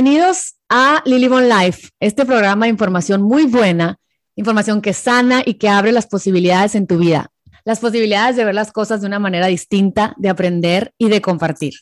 [0.00, 3.98] bienvenidos a Lily Bon Life, este programa de información muy buena,
[4.36, 7.32] información que sana y que abre las posibilidades en tu vida,
[7.64, 11.74] las posibilidades de ver las cosas de una manera distinta, de aprender y de compartir.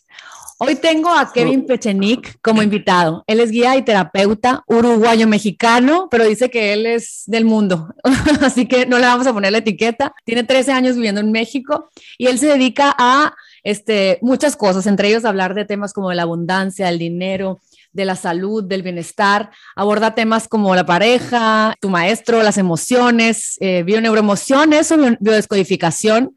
[0.59, 3.23] Hoy tengo a Kevin Pechenik como invitado.
[3.27, 7.95] Él es guía y terapeuta uruguayo-mexicano, pero dice que él es del mundo,
[8.41, 10.15] así que no le vamos a poner la etiqueta.
[10.25, 15.09] Tiene 13 años viviendo en México y él se dedica a este, muchas cosas, entre
[15.09, 17.61] ellos hablar de temas como la abundancia, el dinero,
[17.97, 23.83] de la salud, del bienestar, aborda temas como la pareja, tu maestro, las emociones, eh,
[23.83, 26.37] bioneuroemociones o biodescodificación.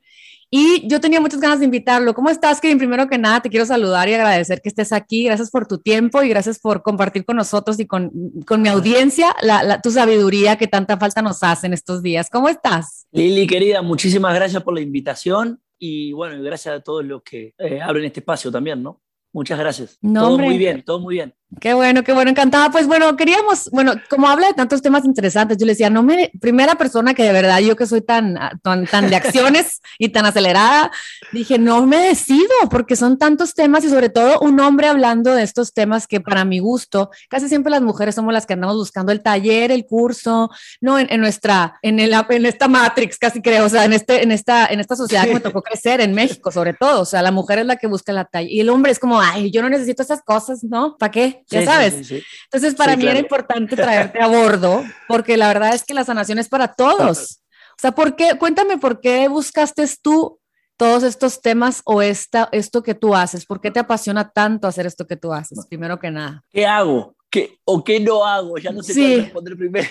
[0.51, 2.15] Y yo tenía muchas ganas de invitarlo.
[2.15, 2.79] ¿Cómo estás, Kevin?
[2.79, 5.25] Primero que nada, te quiero saludar y agradecer que estés aquí.
[5.25, 8.11] Gracias por tu tiempo y gracias por compartir con nosotros y con,
[8.47, 12.29] con mi audiencia la, tu sabiduría que tanta falta nos hace en estos días.
[12.31, 13.05] ¿Cómo estás?
[13.11, 17.79] Lili, querida, muchísimas gracias por la invitación y bueno, gracias a todos los que eh,
[17.79, 19.01] abren este espacio también, ¿no?
[19.31, 19.99] Muchas gracias.
[20.01, 21.35] todo muy bien, todo muy bien.
[21.59, 22.69] Qué bueno, qué bueno, encantada.
[22.69, 26.31] Pues bueno, queríamos, bueno, como habla de tantos temas interesantes, yo le decía, no me,
[26.39, 30.27] primera persona que de verdad yo que soy tan, tan, tan de acciones y tan
[30.27, 30.91] acelerada,
[31.31, 35.41] dije, no me decido porque son tantos temas y sobre todo un hombre hablando de
[35.41, 39.11] estos temas que para mi gusto, casi siempre las mujeres somos las que andamos buscando
[39.11, 43.69] el taller, el curso, no en, nuestra, en, el, en esta matrix casi creo, o
[43.69, 46.73] sea, en, este, en, esta, en esta sociedad que me tocó crecer en México sobre
[46.73, 48.99] todo, o sea, la mujer es la que busca la talla y el hombre es
[48.99, 50.95] como, ay, yo no necesito esas cosas, ¿no?
[50.97, 51.38] ¿Para qué?
[51.47, 52.11] Ya sabes.
[52.45, 56.39] Entonces, para mí era importante traerte a bordo, porque la verdad es que la sanación
[56.39, 57.41] es para todos.
[57.71, 58.37] O sea, ¿por qué?
[58.37, 60.39] Cuéntame por qué buscaste tú
[60.75, 63.45] todos estos temas o esta, esto que tú haces.
[63.45, 65.65] ¿Por qué te apasiona tanto hacer esto que tú haces?
[65.67, 66.43] Primero que nada.
[66.49, 67.15] ¿Qué hago?
[67.29, 68.57] ¿Qué, ¿O qué no hago?
[68.57, 69.17] Ya no sé sí.
[69.17, 69.87] responder primero.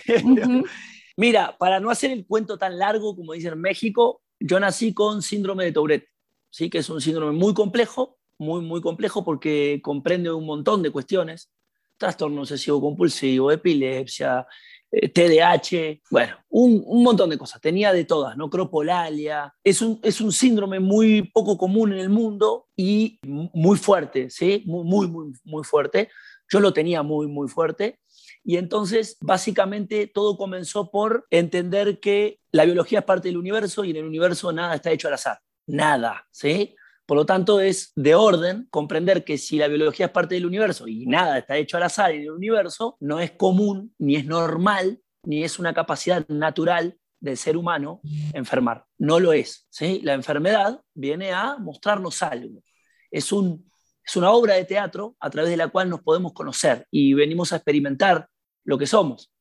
[1.17, 5.21] Mira, para no hacer el cuento tan largo como dicen en México, yo nací con
[5.23, 6.09] síndrome de Tourette,
[6.51, 6.71] ¿sí?
[6.71, 11.51] que es un síndrome muy complejo muy, muy complejo porque comprende un montón de cuestiones,
[11.97, 14.47] trastorno obsesivo compulsivo, epilepsia,
[14.91, 18.49] TDAH, eh, bueno, un, un, montón de cosas, tenía de todas, ¿no?
[18.49, 24.31] Cropolalia, es un, es un síndrome muy poco común en el mundo y muy fuerte,
[24.31, 24.63] ¿sí?
[24.67, 26.09] Muy, muy, muy, muy fuerte.
[26.51, 28.01] Yo lo tenía muy, muy fuerte.
[28.43, 33.91] Y entonces, básicamente, todo comenzó por entender que la biología es parte del universo y
[33.91, 35.41] en el universo nada está hecho al azar.
[35.67, 36.75] Nada, ¿sí?
[37.09, 40.87] Por lo tanto, es de orden comprender que si la biología es parte del universo
[40.87, 45.01] y nada está hecho al azar en el universo, no es común, ni es normal,
[45.23, 48.03] ni es una capacidad natural del ser humano
[48.35, 48.85] enfermar.
[48.99, 49.67] No lo es.
[49.71, 50.03] ¿sí?
[50.03, 52.63] La enfermedad viene a mostrarnos algo.
[53.11, 53.73] Es, un,
[54.05, 57.55] es una obra de teatro a través de la cual nos podemos conocer y venimos
[57.55, 58.29] a experimentar
[58.65, 59.33] lo que somos.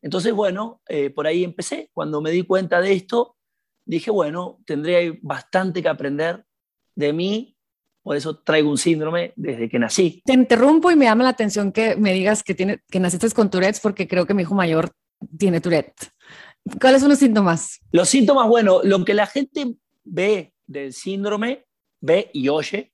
[0.00, 1.90] Entonces, bueno, eh, por ahí empecé.
[1.92, 3.36] Cuando me di cuenta de esto,
[3.84, 6.45] dije, bueno, tendría bastante que aprender
[6.96, 7.56] de mí,
[8.02, 10.22] por eso traigo un síndrome desde que nací.
[10.24, 13.50] Te interrumpo y me llama la atención que me digas que, tiene, que naciste con
[13.50, 14.92] Tourette porque creo que mi hijo mayor
[15.38, 16.10] tiene Tourette.
[16.80, 17.80] ¿Cuáles son los síntomas?
[17.92, 21.66] Los síntomas, bueno, lo que la gente ve del síndrome,
[22.00, 22.92] ve y oye,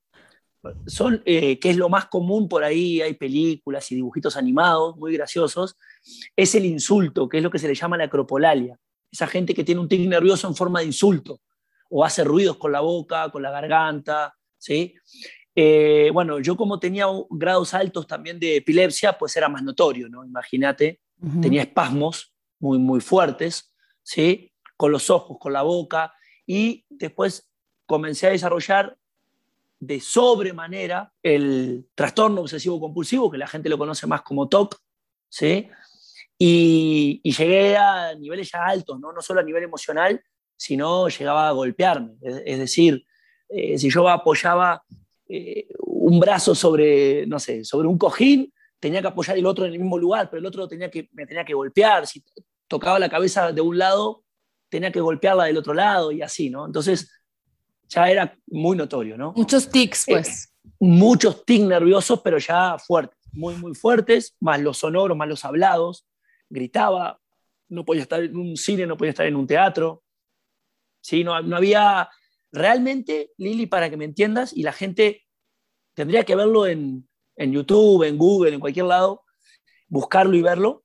[0.86, 5.12] son, eh, que es lo más común por ahí, hay películas y dibujitos animados muy
[5.14, 5.76] graciosos,
[6.36, 8.78] es el insulto, que es lo que se le llama la acropolalia.
[9.10, 11.40] Esa gente que tiene un tic nervioso en forma de insulto
[11.94, 14.94] o hace ruidos con la boca, con la garganta, ¿sí?
[15.54, 20.24] Eh, bueno, yo como tenía grados altos también de epilepsia, pues era más notorio, ¿no?
[20.24, 21.00] Imagínate,
[21.42, 24.50] tenía espasmos muy, muy fuertes, ¿sí?
[24.74, 26.14] Con los ojos, con la boca,
[26.46, 27.50] y después
[27.84, 28.96] comencé a desarrollar
[29.78, 34.76] de sobremanera el trastorno obsesivo compulsivo, que la gente lo conoce más como TOC,
[35.28, 35.68] ¿sí?
[36.38, 39.12] Y, y, llegué a niveles ya altos, ¿no?
[39.12, 40.20] no solo a nivel emocional,
[40.62, 42.12] si no llegaba a golpearme.
[42.22, 43.04] Es, decir,
[43.48, 44.84] eh, si yo apoyaba
[45.28, 49.72] eh, un brazo sobre, no sé, sobre un cojín, tenía que apoyar el otro en
[49.72, 52.06] el mismo lugar, pero el otro tenía que, me tenía que golpear.
[52.06, 52.22] Si
[52.68, 54.22] tocaba la cabeza de un lado,
[54.68, 56.64] tenía que golpearla del otro lado y así, ¿no?
[56.64, 57.10] Entonces,
[57.88, 59.32] ya era muy notorio, ¿no?
[59.34, 60.44] Muchos tics, pues.
[60.44, 65.44] Eh, muchos tics nerviosos, pero ya fuertes, muy, muy fuertes, más los sonoros, más los
[65.44, 66.06] hablados.
[66.48, 67.18] Gritaba,
[67.68, 70.04] no podía estar en un cine, no podía estar en un teatro.
[71.02, 71.24] ¿Sí?
[71.24, 72.08] No, no había
[72.50, 75.26] realmente, Lili, para que me entiendas, y la gente
[75.94, 77.06] tendría que verlo en,
[77.36, 79.24] en YouTube, en Google, en cualquier lado,
[79.88, 80.84] buscarlo y verlo,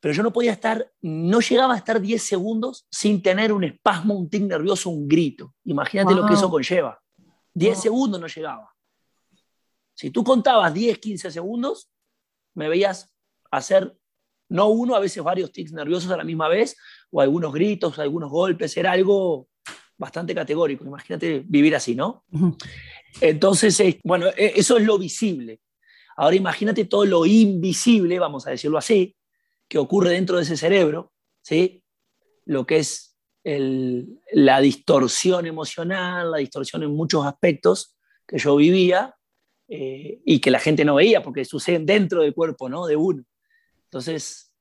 [0.00, 4.14] pero yo no podía estar, no llegaba a estar 10 segundos sin tener un espasmo,
[4.14, 5.54] un tic nervioso, un grito.
[5.64, 7.02] Imagínate lo que eso conlleva.
[7.54, 8.72] 10 segundos no llegaba.
[9.94, 11.90] Si tú contabas 10, 15 segundos,
[12.54, 13.12] me veías
[13.50, 13.98] hacer
[14.48, 16.76] no uno, a veces varios tics nerviosos a la misma vez,
[17.10, 19.48] o algunos gritos, algunos golpes, era algo
[19.98, 20.84] bastante categórico.
[20.84, 22.24] Imagínate vivir así, ¿no?
[23.20, 25.60] Entonces, bueno, e, eso es lo visible.
[26.16, 29.16] Ahora imagínate todo lo invisible, vamos a decirlo así,
[29.68, 31.82] que ocurre dentro de ese cerebro, ¿sí?
[32.44, 37.96] Lo que es la distorsión emocional, la distorsión en muchos aspectos
[38.26, 39.14] que yo vivía
[39.68, 42.86] eh, y que la gente no veía porque suceden dentro del cuerpo, ¿no?
[42.86, 43.22] De uno.
[43.96, 44.52] Entonces,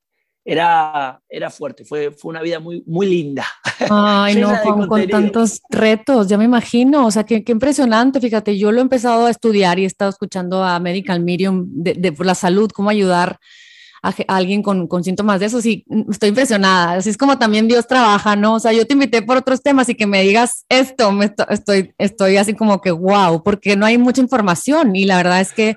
[0.46, 3.46] era, era fuerte, fue, fue una vida muy, muy linda.
[3.90, 4.54] Ay, no,
[4.88, 8.82] con, tantos retos, ya me imagino, o sea, qué, qué, impresionante, fíjate, yo lo he
[8.82, 12.90] empezado a estudiar y he estado escuchando a Medical Medium de, de la salud, cómo
[12.90, 13.40] ayudar
[14.02, 17.88] a, alguien con, con, síntomas de eso, sí, estoy impresionada, así es como también Dios
[17.88, 18.54] trabaja, ¿no?
[18.54, 21.94] O sea, yo te invité por otros temas y que me digas esto, me estoy,
[21.98, 25.76] estoy así como que, wow, porque no hay mucha información y la verdad es que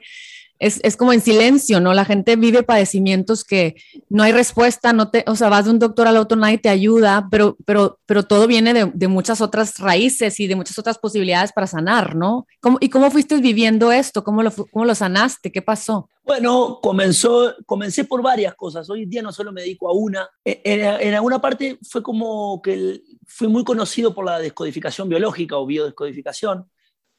[0.58, 1.94] es, es, como en silencio, ¿no?
[1.94, 3.76] La gente vive padecimientos que
[4.08, 6.68] no hay respuesta, no te, o sea, vas de un doctor al otro, nadie te
[6.68, 10.98] ayuda, pero, pero, pero todo viene de, de muchas otras raíces y de muchas otras
[10.98, 12.46] posibilidades para sanar, ¿no?
[12.60, 14.24] ¿Cómo, ¿Y cómo fuiste viviendo esto?
[14.24, 15.52] ¿Cómo lo, cómo lo sanaste?
[15.52, 16.08] ¿Qué pasó?
[16.24, 18.90] Bueno, comenzó, comencé por varias cosas.
[18.90, 20.28] Hoy en día no solo me dedico a una.
[20.44, 25.64] En, en, alguna parte fue como que fui muy conocido por la descodificación biológica o
[25.64, 26.68] biodescodificación,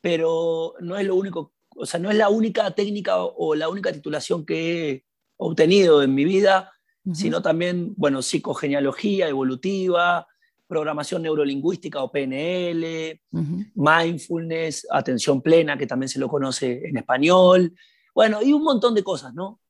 [0.01, 3.91] pero no es lo único o sea, no es la única técnica o, la única
[3.91, 5.05] titulación que he
[5.37, 6.71] obtenido en mi vida,
[7.13, 10.27] sino también, bueno, psicogenealogía evolutiva,
[10.67, 13.19] programación neurolingüística o PNL,
[13.73, 17.73] mindfulness, atención plena, que también se lo conoce en español,
[18.13, 19.61] bueno, y un montón de cosas, ¿no?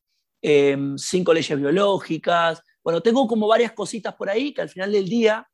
[0.41, 5.07] Em, cinco leyes biológicas, bueno, tengo como varias cositas por ahí que al final del
[5.07, 5.47] día,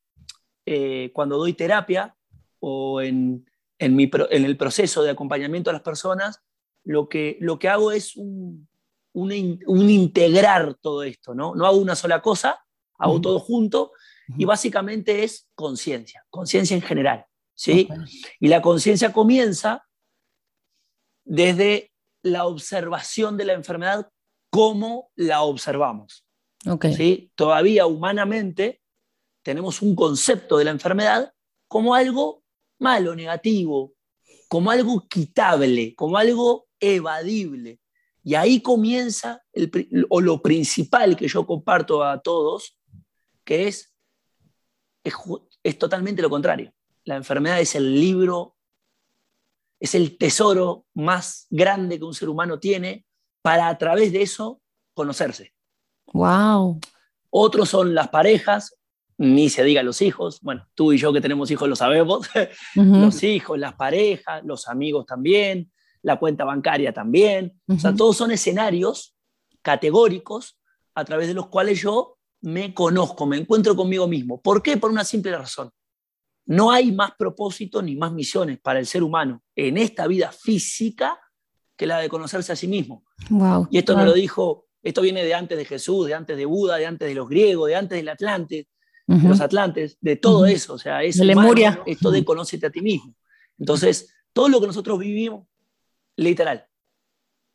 [0.65, 2.15] eh, cuando doy terapia
[2.59, 3.45] o en,
[3.79, 6.41] en, mi, en, el proceso de acompañamiento a las personas,
[6.83, 8.67] lo que, lo que hago es un,
[9.13, 9.31] un,
[9.89, 11.55] integrar todo esto, ¿no?
[11.55, 12.65] No hago una sola cosa,
[12.97, 13.91] hago todo junto
[14.37, 17.89] y básicamente es conciencia, conciencia en general, ¿sí?
[18.39, 19.85] Y la conciencia comienza
[21.25, 21.91] desde
[22.21, 24.09] la observación de la enfermedad
[24.49, 26.25] como la observamos.
[26.95, 27.31] ¿sí?
[27.35, 28.81] Todavía humanamente
[29.43, 31.33] tenemos un concepto de la enfermedad
[31.67, 32.43] como algo
[32.79, 33.93] malo, negativo,
[34.47, 37.79] como algo quitable, como algo evadible.
[38.23, 39.69] Y ahí comienza el,
[40.09, 42.77] o lo principal que yo comparto a todos,
[43.43, 43.93] que es,
[45.03, 46.73] es, totalmente lo contrario.
[47.03, 48.55] La enfermedad es el libro,
[49.79, 53.05] es el tesoro más grande que un ser humano tiene
[53.43, 54.59] para a través de eso
[54.95, 55.53] conocerse.
[56.07, 56.79] Wow.
[57.29, 58.75] Otros son las parejas,
[59.17, 62.27] ni se diga los hijos, bueno, tú y yo que tenemos hijos lo sabemos,
[62.75, 65.71] los hijos, las parejas, los amigos también,
[66.01, 69.15] la cuenta bancaria también, o sea, todos son escenarios
[69.61, 70.59] categóricos
[70.93, 74.39] a través de los cuales yo me conozco, me encuentro conmigo mismo.
[74.39, 74.77] ¿Por qué?
[74.77, 75.71] Por una simple razón.
[76.45, 81.19] No hay más propósito ni más misiones para el ser humano en esta vida física
[81.75, 83.03] que la de conocerse a sí mismo.
[83.29, 86.45] Wow, y esto me lo dijo, esto viene de antes de Jesús, de antes de
[86.45, 88.67] Buda, de antes de los griegos, de antes del Atlante,
[89.07, 91.81] los atlantes, de todo eso, o sea, es Lemuria.
[91.85, 93.13] esto de conócete a ti mismo.
[93.59, 95.47] Entonces, todo lo que nosotros vivimos,
[96.15, 96.65] literal,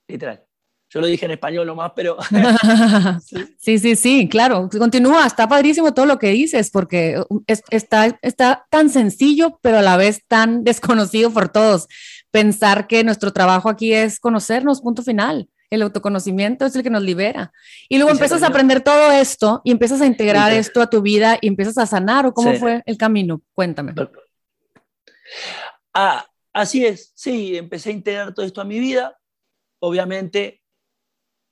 [0.08, 0.44] literal.
[0.93, 2.17] Yo lo dije en español nomás, pero...
[3.58, 4.69] sí, sí, sí, claro.
[4.76, 9.96] Continúa, está padrísimo todo lo que dices, porque está, está tan sencillo, pero a la
[9.96, 11.86] vez tan desconocido por todos.
[12.32, 17.03] Pensar que nuestro trabajo aquí es conocernos, punto final el autoconocimiento es el que nos
[17.03, 17.53] libera.
[17.89, 21.39] Y luego empiezas a aprender todo esto y empiezas a integrar esto a tu vida
[21.41, 23.43] y empiezas a sanar o cómo fue el camino.
[23.55, 23.94] Cuéntame.
[25.94, 29.17] Ah, así es, sí, empecé a integrar todo esto a mi vida.
[29.79, 30.62] Obviamente,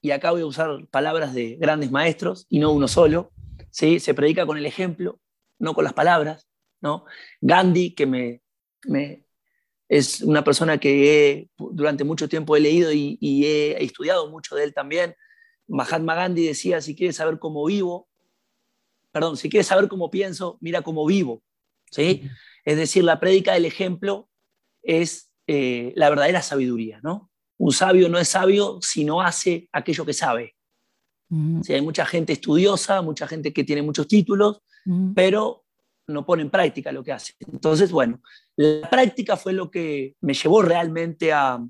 [0.02, 3.32] y acá voy a usar palabras de grandes maestros y no uno solo,
[3.70, 4.00] ¿sí?
[4.00, 5.20] se predica con el ejemplo,
[5.58, 6.48] no con las palabras.
[6.80, 7.04] ¿no?
[7.40, 8.42] Gandhi, que me,
[8.84, 9.24] me,
[9.88, 14.74] es una persona que durante mucho tiempo he leído y, he, estudiado mucho de él
[14.74, 15.14] también.
[15.66, 18.08] Mahatma Gandhi decía, si quieres saber cómo vivo,
[19.12, 21.42] perdón, si quieres saber cómo pienso, mira cómo vivo.
[21.90, 22.22] ¿sí?
[22.64, 24.28] Es decir, la prédica del ejemplo
[24.82, 27.00] es eh, la verdadera sabiduría.
[27.02, 27.30] ¿no?
[27.56, 30.54] Un sabio no es sabio si no hace aquello que sabe.
[31.30, 34.62] hay mucha gente estudiosa, mucha gente que tiene muchos títulos,
[35.14, 35.64] pero
[36.06, 37.34] no pone en práctica lo que hace.
[37.40, 38.22] Entonces, bueno,
[38.58, 41.64] la práctica fue lo que me llevó realmente a,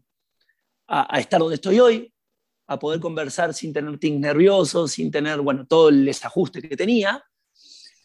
[0.86, 2.14] a, estar donde estoy hoy,
[2.66, 7.22] a poder conversar sin tener tics nerviosos, sin tener, bueno, todo el desajuste que tenía,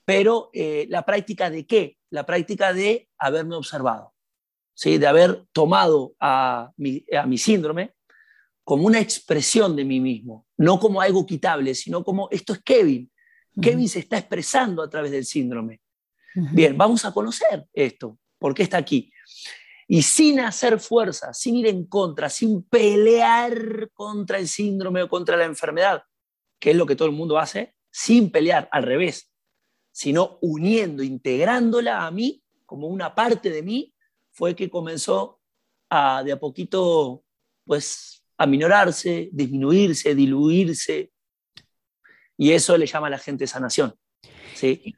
[0.04, 1.98] pero eh, la práctica de qué?
[2.10, 4.14] La práctica de haberme observado,
[4.74, 4.98] ¿sí?
[4.98, 7.94] de haber tomado a mi, a mi síndrome
[8.66, 13.10] como una expresión de mí mismo, no como algo quitable, sino como esto es Kevin.
[13.62, 15.80] Kevin se está expresando a través del síndrome.
[16.36, 19.10] Bien, vamos a conocer esto, por qué está aquí.
[19.88, 25.38] Y sin hacer fuerza, sin ir en contra, sin pelear contra el síndrome o contra
[25.38, 26.04] la enfermedad,
[26.60, 29.32] que es lo que todo el mundo hace, sin pelear, al revés,
[29.94, 33.94] sino uniendo, integrándola a mí como una parte de mí,
[34.30, 35.40] fue que comenzó
[35.90, 37.24] a de a poquito,
[37.64, 41.14] pues, a minorarse, disminuirse, diluirse,
[42.36, 43.96] y eso le llama a la gente sanación.
[44.54, 44.94] ¿sí?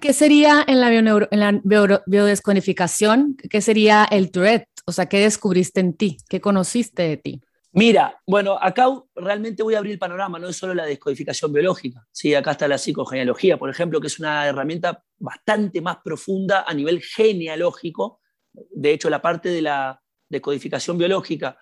[0.00, 1.60] ¿Qué sería en la, en la
[2.06, 3.36] biodescodificación?
[3.50, 4.68] ¿Qué sería el Tourette?
[4.86, 6.16] O sea, ¿qué descubriste en ti?
[6.28, 7.40] ¿Qué conociste de ti?
[7.72, 12.04] Mira, bueno, acá realmente voy a abrir el panorama, no es solo la descodificación biológica,
[12.10, 12.34] ¿sí?
[12.34, 17.02] acá está la psicogenealogía, por ejemplo, que es una herramienta bastante más profunda a nivel
[17.02, 18.20] genealógico.
[18.52, 21.58] De hecho, la parte de la descodificación biológica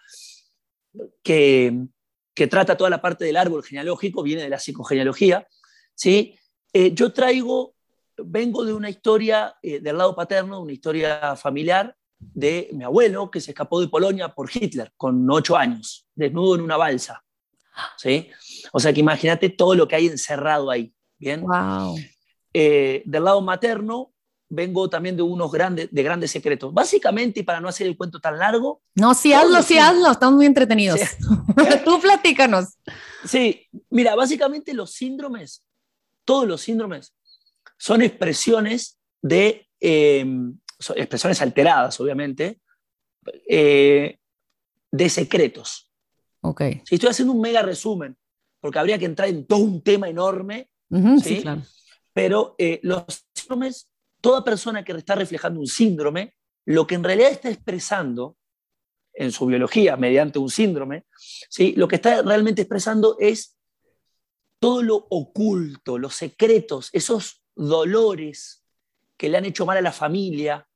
[1.22, 1.86] que,
[2.32, 5.46] que trata toda la parte del árbol genealógico viene de la psicogenealogía.
[5.94, 6.38] ¿sí?
[6.72, 7.75] Eh, yo traigo
[8.18, 13.40] vengo de una historia eh, del lado paterno, una historia familiar de mi abuelo que
[13.40, 17.22] se escapó de Polonia por Hitler con ocho años, desnudo en una balsa.
[17.96, 18.30] ¿sí?
[18.72, 20.94] O sea que imagínate todo lo que hay encerrado ahí.
[21.18, 21.42] ¿bien?
[21.42, 21.96] Wow.
[22.52, 24.12] Eh, del lado materno
[24.48, 26.72] vengo también de unos grandes, de grandes secretos.
[26.72, 28.80] Básicamente, y para no hacer el cuento tan largo.
[28.94, 31.00] No, sí, hazlo, sí, hazlo, estamos muy entretenidos.
[31.84, 32.76] Tú platícanos.
[33.24, 35.64] Sí, mira, básicamente los síndromes,
[36.24, 37.14] todos los síndromes
[37.78, 40.58] son expresiones de, em,
[40.94, 42.60] expresiones alteradas, obviamente,
[43.48, 44.18] eh,
[44.90, 45.90] de secretos.
[46.42, 46.62] Ok.
[46.84, 48.16] Si estoy haciendo un mega resumen,
[48.60, 50.70] porque habría que entrar en todo un tema enorme,
[51.22, 51.42] ¿sí?
[51.42, 51.62] claro.
[52.12, 53.04] pero eh, los
[53.34, 53.90] síndromes,
[54.20, 58.36] toda persona que está reflejando un síndrome, lo que en realidad está expresando
[59.14, 61.04] en su biología mediante un síndrome,
[61.48, 61.74] ¿sí?
[61.76, 63.56] lo que está realmente expresando es
[64.58, 68.62] todo lo oculto, los secretos, esos dolores
[69.16, 70.68] que le han hecho mal a la familia,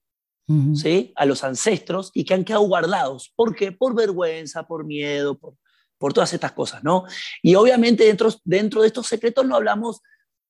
[0.74, 1.12] ¿sí?
[1.14, 3.32] a los ancestros, y que han quedado guardados.
[3.36, 3.70] ¿Por qué?
[3.70, 5.54] Por vergüenza, por miedo, por,
[5.98, 7.04] por todas estas cosas, ¿no?
[7.42, 10.00] Y obviamente dentro, dentro de estos secretos no hablamos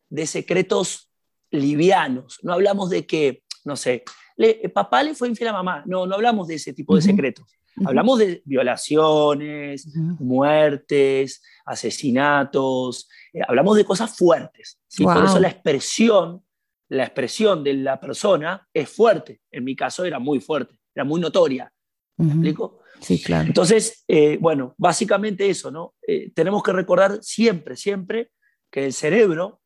[0.08, 1.10] de secretos
[1.50, 4.04] livianos, no hablamos de que, no sé,
[4.36, 7.59] le, papá le fue infiel a mamá, no, no hablamos de ese tipo de secretos.
[7.84, 9.86] Hablamos de violaciones,
[10.18, 14.80] muertes, asesinatos, eh, hablamos de cosas fuertes.
[14.98, 16.44] Por eso la expresión,
[16.88, 19.40] la expresión de la persona es fuerte.
[19.50, 21.72] En mi caso era muy fuerte, era muy notoria.
[22.16, 22.80] ¿Me explico?
[23.00, 23.46] Sí, claro.
[23.46, 25.94] Entonces, eh, bueno, básicamente eso, ¿no?
[26.06, 28.30] Eh, tenemos que recordar siempre, siempre
[28.70, 29.62] que el cerebro,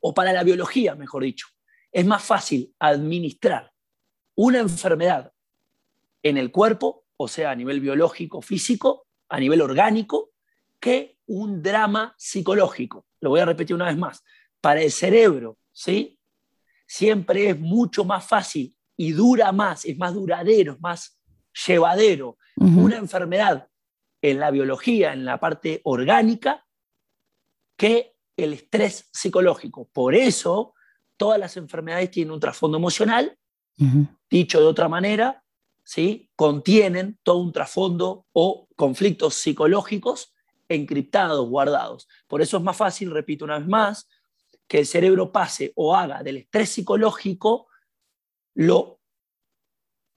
[0.00, 1.46] o para la biología, mejor dicho,
[1.92, 3.72] es más fácil administrar
[4.34, 5.32] una enfermedad
[6.28, 10.30] en el cuerpo, o sea, a nivel biológico, físico, a nivel orgánico,
[10.80, 13.06] que un drama psicológico.
[13.20, 14.24] Lo voy a repetir una vez más.
[14.60, 16.18] Para el cerebro, ¿sí?
[16.86, 21.18] Siempre es mucho más fácil y dura más, es más duradero, es más
[21.66, 23.68] llevadero una enfermedad
[24.20, 26.66] en la biología, en la parte orgánica,
[27.76, 29.88] que el estrés psicológico.
[29.92, 30.74] Por eso,
[31.16, 33.38] todas las enfermedades tienen un trasfondo emocional.
[34.28, 35.44] Dicho de otra manera,
[35.88, 36.28] ¿sí?
[36.36, 40.34] contienen todo un trasfondo o conflictos psicológicos
[40.68, 42.06] encriptados, guardados.
[42.26, 44.06] Por eso es más fácil, repito una vez más,
[44.66, 47.68] que el cerebro pase o haga del estrés psicológico,
[48.54, 49.00] lo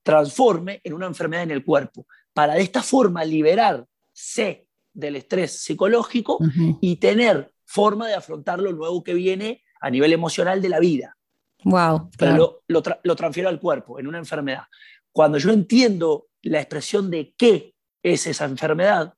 [0.04, 6.38] transforme en una enfermedad en el cuerpo, para de esta forma liberarse del estrés psicológico
[6.82, 11.16] y tener forma de afrontar lo nuevo que viene a nivel emocional de la vida.
[11.64, 12.10] Wow.
[12.18, 14.64] Pero lo, lo transfiero al cuerpo, en una enfermedad.
[15.12, 19.14] Cuando yo entiendo la expresión de qué es esa enfermedad,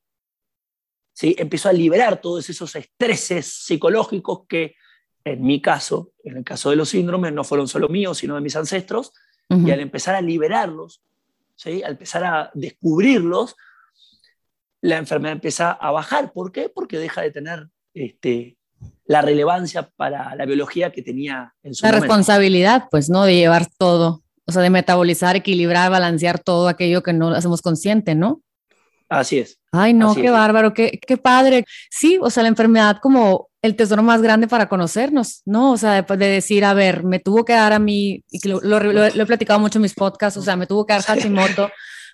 [1.14, 1.36] ¿sí?
[1.38, 4.76] empiezo a liberar todos esos estreses psicológicos que
[5.26, 8.42] en mi caso, en el caso de los síndromes, no fueron solo míos, sino de
[8.42, 9.14] mis ancestros,
[9.50, 11.04] y al empezar a liberarlos,
[11.56, 11.84] ¿sí?
[11.84, 13.56] al empezar a descubrirlos,
[14.82, 16.34] la enfermedad empieza a bajar.
[16.34, 16.70] ¿Por qué?
[16.70, 18.58] Porque deja de tener este,
[19.06, 23.26] la relevancia para la biología que tenía en su La responsabilidad, pues, ¿no?
[23.26, 28.16] De llevar todo o sea, de metabolizar, equilibrar, balancear todo aquello que no hacemos consciente,
[28.16, 28.42] ¿no?
[29.10, 29.60] Así es.
[29.72, 31.66] Ay, no, qué bárbaro, qué, qué, padre.
[31.90, 35.72] Sí, o sea, la enfermedad como el tesoro más grande para conocernos, ¿no?
[35.72, 38.60] O sea, después de decir, a ver, me tuvo que dar a mí, y lo,
[38.62, 41.72] lo, he platicado mucho en mis podcasts, o sea, me tuvo que dar Hashimoto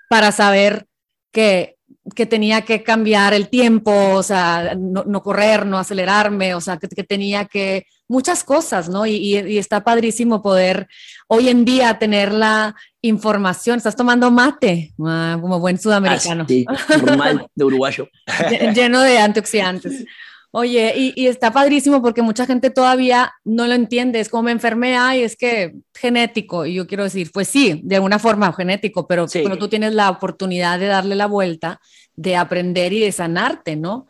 [0.10, 0.88] para saber
[1.32, 1.78] que,
[2.16, 6.78] que tenía que cambiar el tiempo, o sea, no, no correr, no acelerarme, o sea,
[6.78, 9.06] que, que tenía que muchas cosas, ¿no?
[9.06, 10.88] Y, está padrísimo poder
[11.28, 13.78] hoy en día tener la información.
[13.78, 16.44] Estás tomando mate, como buen sudamericano.
[16.44, 16.66] Ah, sí,
[17.06, 18.10] normal de uruguayo.
[18.74, 20.06] Lleno de antioxidantes.
[20.52, 24.98] Oye, y, está padrísimo porque mucha gente todavía no lo entiende, es como me enfermé,
[25.16, 29.28] y es que genético, y yo quiero decir, pues sí, de alguna forma genético, pero,
[29.32, 31.80] pero tú tienes la oportunidad de darle la vuelta,
[32.16, 34.08] de aprender y de sanarte, ¿no?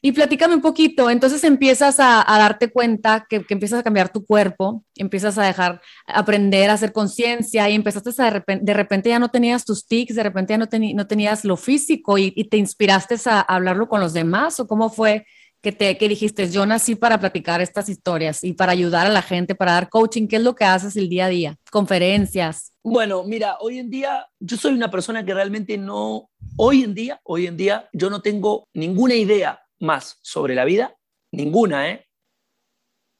[0.00, 4.84] Y platícame un poquito, entonces empiezas a, darte cuenta que, empiezas a cambiar tu cuerpo,
[4.94, 9.64] empiezas a dejar, aprender a hacer conciencia y empezaste a de repente, ya no tenías
[9.64, 10.58] tus tics, de repente ya
[10.94, 15.26] no, tenías lo físico y, te inspiraste a, hablarlo con los demás o cómo fue
[15.60, 19.22] que, te, que dijiste, yo nací para platicar estas historias y para ayudar a la
[19.22, 21.56] gente, para dar coaching, ¿qué es lo que haces el día a día?
[21.70, 22.72] Conferencias.
[22.84, 27.20] Bueno, mira, hoy en día yo soy una persona que realmente no, hoy en día,
[27.24, 30.96] hoy en día yo no tengo ninguna idea más sobre la vida,
[31.32, 32.06] ninguna, ¿eh?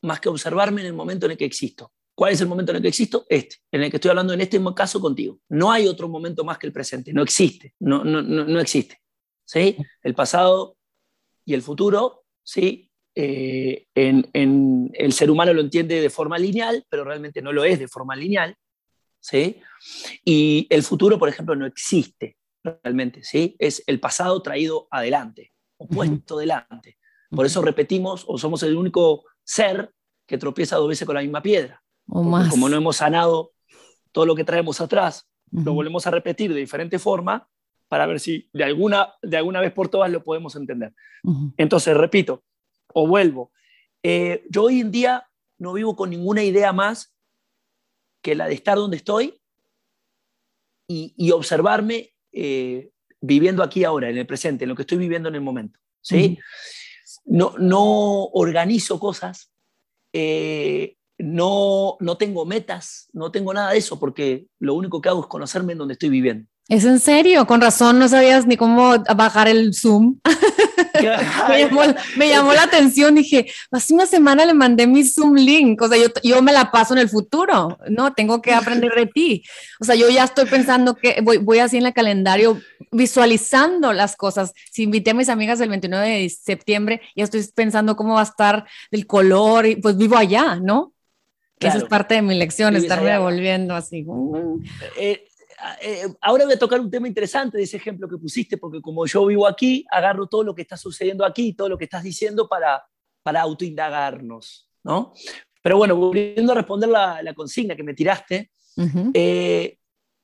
[0.03, 1.93] Más que observarme en el momento en el que existo.
[2.15, 3.27] ¿Cuál es el momento en el que existo?
[3.29, 5.39] Este, en el que estoy hablando en este caso contigo.
[5.49, 9.01] No hay otro momento más que el presente, no existe, no, no, no, existe.
[9.45, 9.77] ¿sí?
[10.03, 10.77] El pasado
[11.45, 12.91] y el futuro, ¿sí?
[13.15, 17.65] Eh, en, en, el ser humano lo entiende de forma lineal, pero realmente no lo
[17.65, 18.57] es de forma lineal.
[19.21, 19.61] ¿sí?
[20.25, 23.57] Y el futuro, por ejemplo, no existe realmente, ¿sí?
[23.59, 26.99] Es el pasado traído adelante o puesto delante.
[27.31, 29.93] Por eso repetimos, o somos el único ser
[30.27, 31.83] que tropieza dos veces con la misma piedra.
[32.51, 33.53] Como no hemos sanado
[34.13, 37.49] todo lo que traemos atrás, lo volvemos a repetir de diferente forma
[37.89, 40.95] para ver si de alguna, de alguna vez por todas lo podemos entender.
[41.57, 42.45] Entonces, repito,
[42.93, 43.53] o vuelvo.
[44.03, 47.15] Eh, yo hoy en día no vivo con ninguna idea más
[48.23, 49.41] que la de estar donde estoy
[50.87, 55.35] y, observarme eh, viviendo aquí ahora, en el presente, en lo que estoy viviendo en
[55.35, 55.79] el momento.
[56.01, 56.39] ¿sí?
[57.25, 59.51] no, no organizo cosas,
[60.13, 65.21] eh, no, no tengo metas, no tengo nada de eso, porque lo único que hago
[65.21, 66.49] es conocerme en donde estoy viviendo.
[66.69, 67.47] ¿Es en serio?
[67.47, 70.21] Con razón no sabías ni cómo bajar el Zoom.
[72.17, 75.99] me, llamó, la atención, dije, hace una semana le mandé mi Zoom link, o sea,
[75.99, 78.13] yo, yo me la paso en el futuro, ¿no?
[78.13, 79.43] Tengo que aprender de ti.
[79.81, 84.17] O sea, yo ya estoy pensando que voy, voy así en el calendario visualizando las
[84.17, 84.53] cosas.
[84.71, 88.25] Si invité a mis amigas el 29 de septiembre, ya estoy pensando cómo va a
[88.25, 90.93] estar el color, y pues vivo allá, ¿no?
[91.61, 94.07] Esa es parte de mi lección, estarme devolviendo así.
[94.97, 95.28] Eh,
[95.81, 99.07] eh, ahora voy a tocar un tema interesante de ese ejemplo que pusiste, porque como
[99.07, 102.49] yo vivo aquí, agarro todo lo que está sucediendo aquí, todo lo que estás diciendo
[102.49, 102.85] para,
[103.23, 105.13] para autoindagarnos, ¿no?
[105.63, 108.53] Pero bueno, volviendo a responder la, la consigna que me tiraste,
[109.13, 109.77] eh,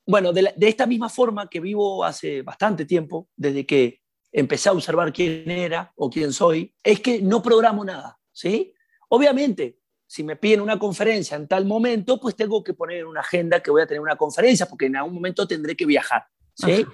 [0.07, 3.99] bueno, de, de, esta misma forma que vivo hace bastante tiempo, desde que
[4.31, 8.73] empecé a observar quién era o quién soy, es que no programo nada, ¿sí?
[9.09, 13.21] Obviamente, si me piden una conferencia en tal momento, pues tengo que poner en una
[13.21, 16.85] agenda que voy a tener una conferencia, porque en algún momento tendré que viajar, ¿sí?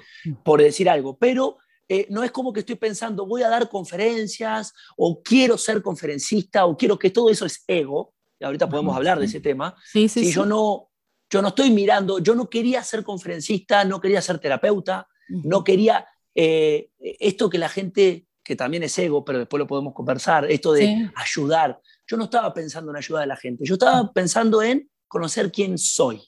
[0.43, 1.17] Por decir algo.
[1.17, 1.57] Pero
[1.89, 6.65] eh, no es como que estoy pensando, voy a dar conferencias, o quiero ser conferencista,
[6.65, 8.13] o quiero que todo eso es ego.
[8.39, 9.75] Y ahorita podemos hablar de ese tema.
[9.85, 10.89] Sí, sí, si Yo, no,
[11.29, 16.07] yo no estoy mirando, yo no quería ser conferencista, no quería ser terapeuta, no quería
[16.33, 20.73] eh, esto que la gente, que también es ego, pero después lo podemos conversar, esto
[20.73, 21.79] de ayudar
[22.11, 25.77] yo no estaba pensando en ayudar a la gente, yo estaba pensando en conocer quién
[25.77, 26.21] soy,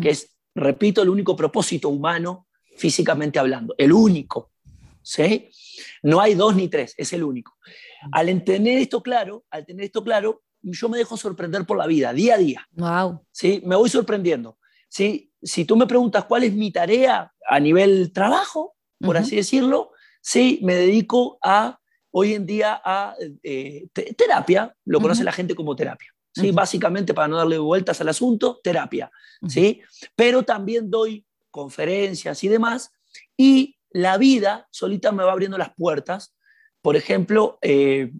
[0.00, 2.46] que es, repito, el único propósito humano
[2.78, 4.52] físicamente hablando, el único.
[5.02, 5.50] ¿sí?
[6.02, 7.58] No hay dos ni tres, es el único.
[8.10, 12.14] Al tener esto claro, al tener esto claro, yo me dejo sorprender por la vida,
[12.14, 12.66] día a día.
[12.72, 13.22] Wow.
[13.30, 13.62] ¿sí?
[13.66, 14.58] Me voy sorprendiendo.
[14.88, 15.30] ¿sí?
[15.42, 20.60] Si tú me preguntas cuál es mi tarea a nivel trabajo, por así decirlo, sí,
[20.62, 21.78] me dedico a
[22.10, 26.12] hoy en día a eh, terapia, lo conoce la gente como terapia.
[26.32, 26.50] ¿sí?
[26.52, 29.10] Básicamente, para no darle vueltas al asunto, terapia.
[29.48, 29.80] ¿sí?
[30.14, 32.92] Pero también doy conferencias y demás,
[33.36, 36.34] y la vida solita me va abriendo las puertas.
[36.82, 38.12] Por ejemplo, eh,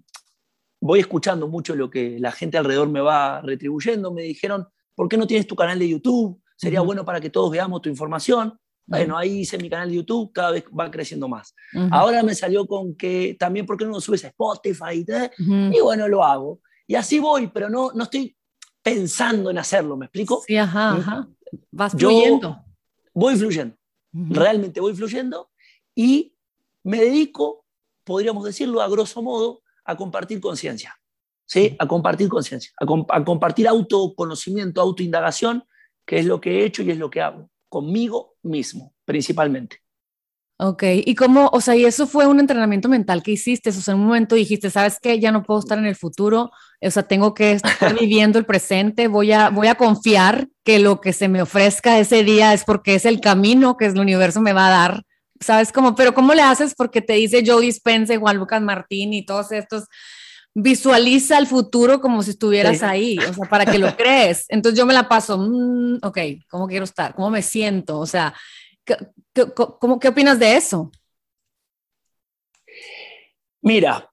[0.80, 4.12] voy escuchando mucho lo que la gente alrededor me va retribuyendo.
[4.12, 6.40] Me dijeron, ¿por qué no tienes tu canal de YouTube?
[6.56, 8.58] Sería bueno para que todos veamos tu información.
[8.88, 11.54] Bueno, ahí hice mi canal de YouTube, cada vez va creciendo más.
[11.90, 15.04] Ahora me salió con que también, ¿por qué no lo subes a Spotify?
[15.36, 16.60] Y bueno, lo hago.
[16.86, 18.34] Y así voy, pero no, no estoy
[18.82, 20.42] pensando en hacerlo, ¿me explico?
[20.46, 21.28] Sí, ajá, ajá.
[21.70, 22.64] Vas fluyendo.
[23.12, 23.76] voy fluyendo,
[24.12, 25.50] realmente voy fluyendo
[25.94, 26.34] y
[26.82, 27.66] me dedico,
[28.04, 30.98] podríamos decirlo a grosso modo, a compartir conciencia.
[31.44, 31.76] ¿Sí?
[31.78, 35.64] A compartir conciencia, a, a compartir autoconocimiento, autoindagación,
[36.06, 39.82] que es lo que he hecho y es lo que hago conmigo mismo, principalmente.
[40.60, 43.94] Ok, y cómo, o sea, y eso fue un entrenamiento mental que hiciste, o sea,
[43.94, 45.20] en un momento dijiste, ¿sabes qué?
[45.20, 46.50] Ya no puedo estar en el futuro,
[46.80, 51.00] o sea, tengo que estar viviendo el presente, voy a, voy a confiar que lo
[51.00, 54.52] que se me ofrezca ese día es porque es el camino que el universo me
[54.52, 55.02] va a dar,
[55.38, 55.70] ¿sabes?
[55.70, 55.94] cómo?
[55.94, 56.74] pero ¿cómo le haces?
[56.74, 59.84] Porque te dice Joe Dispense, Juan Lucas Martín y todos estos
[60.60, 64.44] visualiza el futuro como si estuvieras ahí, o sea, para que lo crees.
[64.48, 66.18] Entonces yo me la paso, mm, ok,
[66.48, 67.14] ¿cómo quiero estar?
[67.14, 67.98] ¿Cómo me siento?
[67.98, 68.34] O sea,
[68.84, 68.96] ¿qué,
[69.54, 70.90] cómo, ¿qué opinas de eso?
[73.62, 74.10] Mira,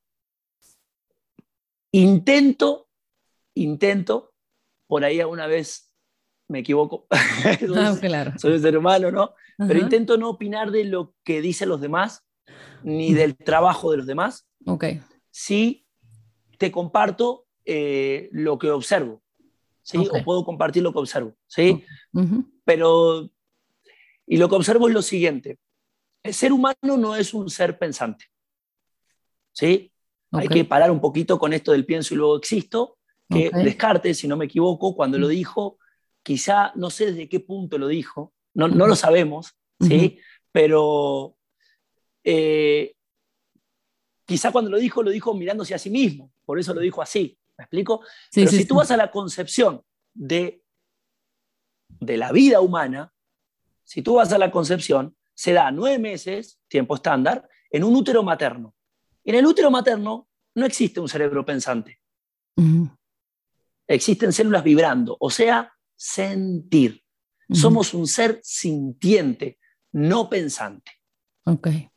[1.92, 2.90] intento,
[3.56, 4.34] intento,
[4.88, 5.92] por ahí alguna vez
[6.48, 8.34] me equivoco, ah, claro.
[8.38, 9.34] soy un ser humano, ¿no?
[9.58, 12.24] Pero intento no opinar de lo que dicen los demás,
[12.84, 14.48] ni del trabajo de los demás.
[14.68, 14.86] Ok.
[15.32, 15.85] Sí
[16.58, 19.22] te comparto eh, lo que observo,
[19.82, 19.98] ¿sí?
[19.98, 21.84] O puedo compartir lo que observo, ¿sí?
[22.64, 23.30] Pero,
[24.26, 25.60] y lo que observo es lo siguiente,
[26.24, 28.26] el ser humano no es un ser pensante,
[29.52, 29.92] ¿sí?
[30.32, 32.98] Hay que parar un poquito con esto del pienso y luego existo,
[33.30, 35.80] que Descartes, si no me equivoco, cuando lo dijo,
[36.22, 40.20] quizá, no sé desde qué punto lo dijo, no, no lo sabemos, ¿sí?
[40.52, 41.36] Pero
[42.24, 42.96] eh,
[44.26, 47.38] quizá cuando lo dijo, lo dijo mirándose a sí mismo, por eso lo dijo así,
[47.58, 48.02] ¿me explico?
[48.34, 50.64] Pero si tú vas a la concepción de,
[51.88, 53.14] de la vida humana,
[53.84, 58.24] si tú vas a la concepción, se da nueve meses, tiempo estándar, en un útero
[58.24, 58.74] materno.
[59.24, 62.00] En el útero materno no existe un cerebro pensante.
[63.88, 67.04] Existen células vibrando, o sea, sentir.
[67.52, 69.60] Somos un ser sintiente,
[69.92, 70.92] no pensante.
[71.44, 71.90] Okay.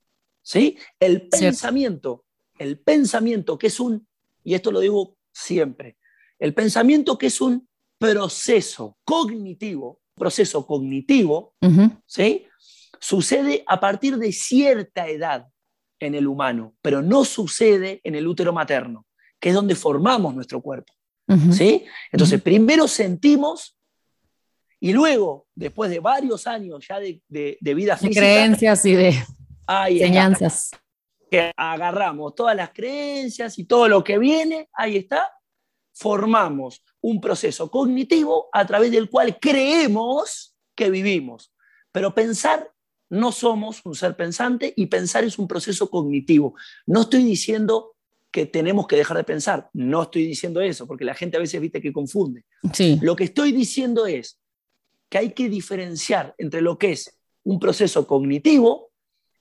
[0.43, 0.77] ¿Sí?
[0.99, 2.27] El pensamiento,
[2.59, 4.08] el pensamiento que es un,
[4.49, 5.99] y esto lo digo siempre,
[6.39, 11.55] el pensamiento que es un proceso cognitivo, proceso cognitivo,
[12.07, 12.47] ¿sí?
[12.99, 15.47] Sucede a partir de cierta edad
[16.01, 19.05] en el humano, pero no sucede en el útero materno,
[19.39, 20.95] que es donde formamos nuestro cuerpo.
[21.53, 21.85] ¿sí?
[22.11, 23.77] Entonces, primero sentimos
[24.81, 28.21] y luego, después de varios años ya de, de vida física...
[28.21, 29.15] creencias y de
[29.89, 30.71] enseñanzas.
[31.31, 35.31] Que agarramos todas las creencias y todo lo que viene, ahí está,
[35.93, 41.53] formamos un proceso cognitivo a través del cual creemos que vivimos.
[41.93, 42.71] Pero pensar,
[43.11, 46.55] no somos un ser pensante y pensar es un proceso cognitivo.
[46.87, 47.97] No estoy diciendo
[48.31, 51.61] que tenemos que dejar de pensar, no estoy diciendo eso, porque la gente a veces
[51.61, 52.45] viste que confunde.
[52.73, 52.99] Sí.
[53.03, 54.39] Lo que estoy diciendo es
[55.09, 58.93] que hay que diferenciar entre lo que es un proceso cognitivo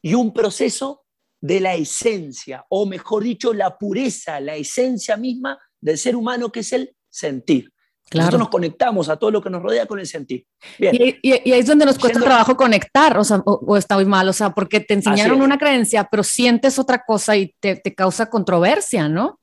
[0.01, 1.05] y un proceso
[1.39, 6.61] de la esencia, o mejor dicho, la pureza, la esencia misma del ser humano, que
[6.61, 7.71] es el sentir.
[8.13, 10.45] Nosotros nos conectamos a todo lo que nos rodea con el sentir.
[10.79, 14.33] Y, ahí es donde nos cuesta trabajo conectar, o, sea, o, está muy mal, o
[14.33, 19.09] sea, porque te enseñaron una creencia, pero sientes otra cosa y te, te causa controversia,
[19.09, 19.39] ¿no?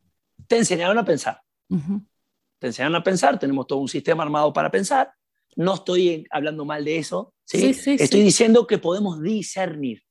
[0.48, 1.40] Te enseñaron a pensar.
[2.58, 5.12] Te enseñaron a pensar, tenemos todo un sistema armado para pensar.
[5.56, 7.76] No estoy hablando mal de eso, ¿sí?
[7.86, 10.03] estoy diciendo que podemos discernir.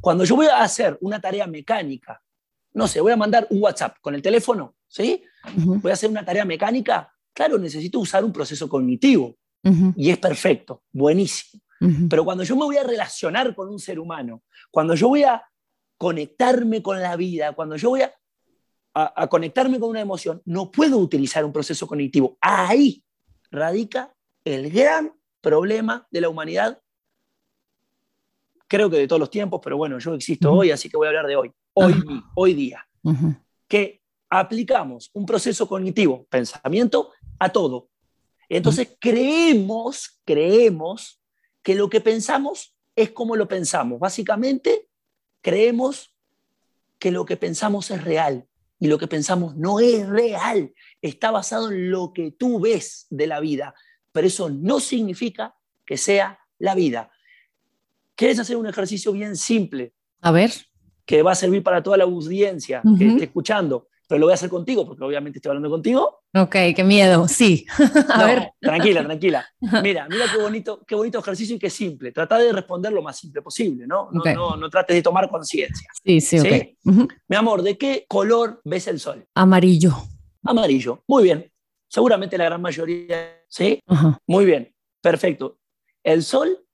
[0.00, 2.22] Cuando yo voy a hacer una tarea mecánica,
[2.72, 5.22] no sé, voy a mandar un WhatsApp con el teléfono, ¿sí?
[5.54, 9.36] Voy a hacer una tarea mecánica, claro, necesito usar un proceso cognitivo
[9.96, 11.62] y es perfecto, buenísimo.
[12.08, 15.42] Pero cuando yo me voy a relacionar con un ser humano, cuando yo voy a
[15.96, 18.12] conectarme con la vida, cuando yo voy a,
[18.94, 22.36] a conectarme con una emoción, no puedo utilizar un proceso cognitivo.
[22.40, 23.02] Ahí
[23.50, 24.14] radica
[24.44, 26.80] el gran problema de la humanidad
[28.70, 31.10] creo que de todos los tiempos, pero bueno, yo existo hoy, así que voy a
[31.10, 31.92] hablar de hoy, hoy,
[32.36, 32.86] hoy día,
[33.66, 37.88] que aplicamos un proceso cognitivo, pensamiento, a todo.
[38.48, 41.20] Entonces creemos, creemos
[41.64, 43.98] que lo que pensamos es como lo pensamos.
[43.98, 44.88] Básicamente,
[45.40, 46.14] creemos
[47.00, 48.46] que lo que pensamos es real
[48.78, 50.72] y lo que pensamos no es real.
[51.02, 53.74] Está basado en lo que tú ves de la vida,
[54.12, 57.10] pero eso no significa que sea la vida.
[58.20, 59.94] ¿Quieres hacer un ejercicio bien simple?
[60.20, 60.52] A ver.
[61.06, 64.34] Que va a servir para toda la audiencia que esté escuchando, pero lo voy a
[64.34, 66.20] hacer contigo, porque obviamente estoy hablando contigo.
[66.34, 67.64] Ok, qué miedo, sí.
[68.12, 68.50] a ver.
[68.60, 69.46] Tranquila, tranquila.
[69.82, 72.12] Mira, mira qué bonito, qué bonito ejercicio y qué simple.
[72.12, 74.10] Trata de responder lo más simple posible, ¿no?
[74.12, 75.88] No, no, no trates de tomar conciencia.
[76.04, 77.06] Sí, sí, ok.
[77.26, 79.24] Mi amor, ¿de qué color ves el sol?
[79.34, 79.96] Amarillo.
[80.42, 81.50] Amarillo, muy bien.
[81.88, 83.80] Seguramente la gran mayoría, ¿sí?
[84.26, 85.56] Muy bien, perfecto.
[86.04, 86.66] El sol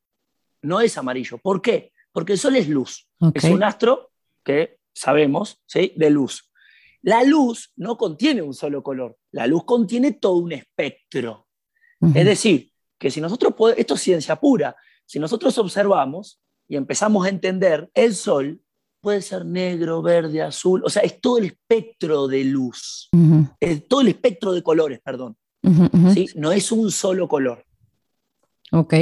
[0.67, 1.39] no es amarillo.
[1.39, 1.93] ¿Por qué?
[2.13, 3.09] Porque el Sol es luz.
[3.35, 4.11] Es un astro
[4.45, 5.93] que sabemos, ¿sí?
[5.97, 6.51] De luz.
[7.03, 9.17] La luz no contiene un solo color.
[9.31, 11.47] La luz contiene todo un espectro.
[12.15, 17.25] Es decir, que si nosotros, podemos, esto es ciencia pura, si nosotros observamos y empezamos
[17.27, 18.61] a entender, el Sol
[19.01, 23.09] puede ser negro, verde, azul, o sea, es todo el espectro de luz,
[23.61, 25.37] es todo el espectro de colores, perdón.
[26.13, 26.27] ¿sí?
[26.35, 27.65] No es un solo color.
[28.73, 28.95] Ok.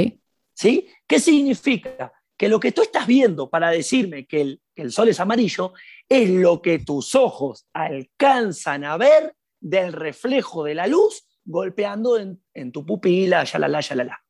[0.55, 0.87] ¿Sí?
[1.05, 2.11] ¿Qué significa?
[2.37, 5.73] que lo que tú estás viendo para decirme que el, que el sol es amarillo
[6.07, 12.41] es lo que tus ojos alcanzan a ver del reflejo de la luz golpeando en,
[12.53, 14.21] en tu pupila, ya la la, ya la la.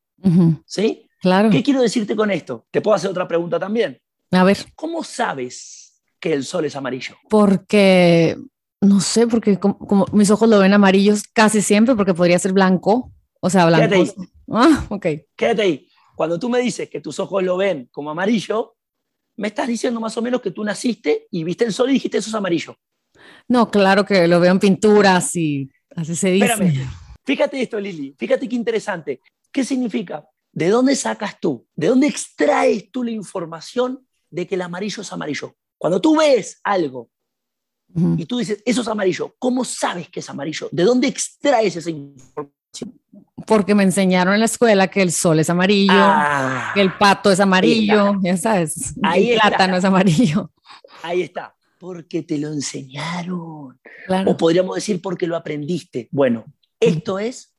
[0.65, 1.09] ¿Sí?
[1.19, 1.49] Claro.
[1.49, 2.67] ¿Qué quiero decirte con esto?
[2.69, 3.99] Te puedo hacer otra pregunta también.
[4.31, 4.57] A ver.
[4.75, 7.15] ¿Cómo sabes que el sol es amarillo?
[7.29, 8.37] Porque,
[8.81, 13.11] no sé, porque como, mis ojos lo ven amarillos casi siempre, porque podría ser blanco.
[13.39, 13.89] O sea, blanco.
[13.89, 14.27] Quédate ahí.
[14.51, 15.07] Ah, ok.
[15.35, 15.87] Quédate ahí.
[16.15, 18.75] Cuando tú me dices que tus ojos lo ven como amarillo,
[19.37, 22.17] me estás diciendo más o menos que tú naciste y viste el sol y dijiste
[22.17, 22.77] eso es amarillo.
[23.47, 26.45] No, claro que lo veo en pinturas y así se dice.
[26.45, 26.89] Espérame.
[27.25, 28.15] Fíjate esto, Lili.
[28.17, 29.21] Fíjate qué interesante.
[29.51, 30.25] ¿Qué significa?
[30.51, 31.67] ¿De dónde sacas tú?
[31.75, 35.55] ¿De dónde extraes tú la información de que el amarillo es amarillo?
[35.77, 37.09] Cuando tú ves algo
[38.17, 40.69] y tú dices, eso es amarillo, ¿cómo sabes que es amarillo?
[40.71, 42.53] ¿De dónde extraes esa información?
[43.47, 47.31] Porque me enseñaron en la escuela que el sol es amarillo, Ah, que el pato
[47.31, 50.51] es amarillo, ya sabes, Ahí el plátano es amarillo.
[51.03, 51.53] ahí está.
[51.77, 53.79] Porque te lo enseñaron.
[54.07, 54.31] Claro.
[54.31, 56.07] O podríamos decir porque lo aprendiste.
[56.11, 56.45] Bueno,
[56.79, 57.53] esto es,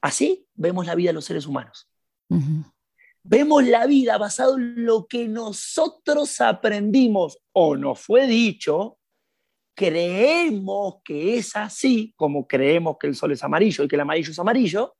[0.00, 1.86] así vemos la vida de los seres humanos.
[3.22, 8.96] Vemos la vida basado en lo que nosotros aprendimos o nos fue dicho,
[9.74, 14.30] creemos que es así, como creemos que el sol es amarillo y que el amarillo
[14.30, 14.94] es amarillo,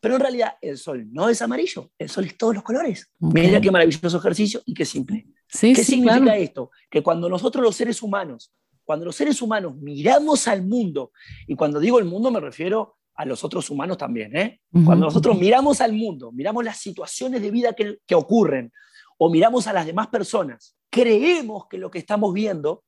[0.00, 3.10] pero en realidad el sol no es amarillo, el sol es todos los colores.
[3.18, 5.26] Mira qué maravilloso ejercicio y qué simple.
[5.46, 6.40] Sí, ¿Qué sí, significa claro.
[6.40, 6.70] esto?
[6.90, 8.52] Que cuando nosotros los seres humanos,
[8.84, 11.12] cuando los seres humanos miramos al mundo,
[11.46, 14.60] y cuando digo el mundo me refiero a los otros humanos también, ¿eh?
[14.84, 18.72] Cuando nosotros miramos al mundo, miramos las situaciones de vida que, que ocurren,
[19.18, 22.84] o miramos a las demás personas, creemos que lo que estamos viendo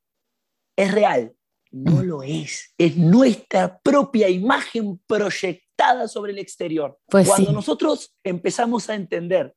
[0.83, 1.35] es real.
[1.71, 2.05] No Mm.
[2.05, 2.75] lo es.
[2.77, 6.99] Es nuestra propia imagen proyectada sobre el exterior.
[7.07, 7.55] Pues Cuando sí.
[7.55, 9.55] nosotros empezamos a entender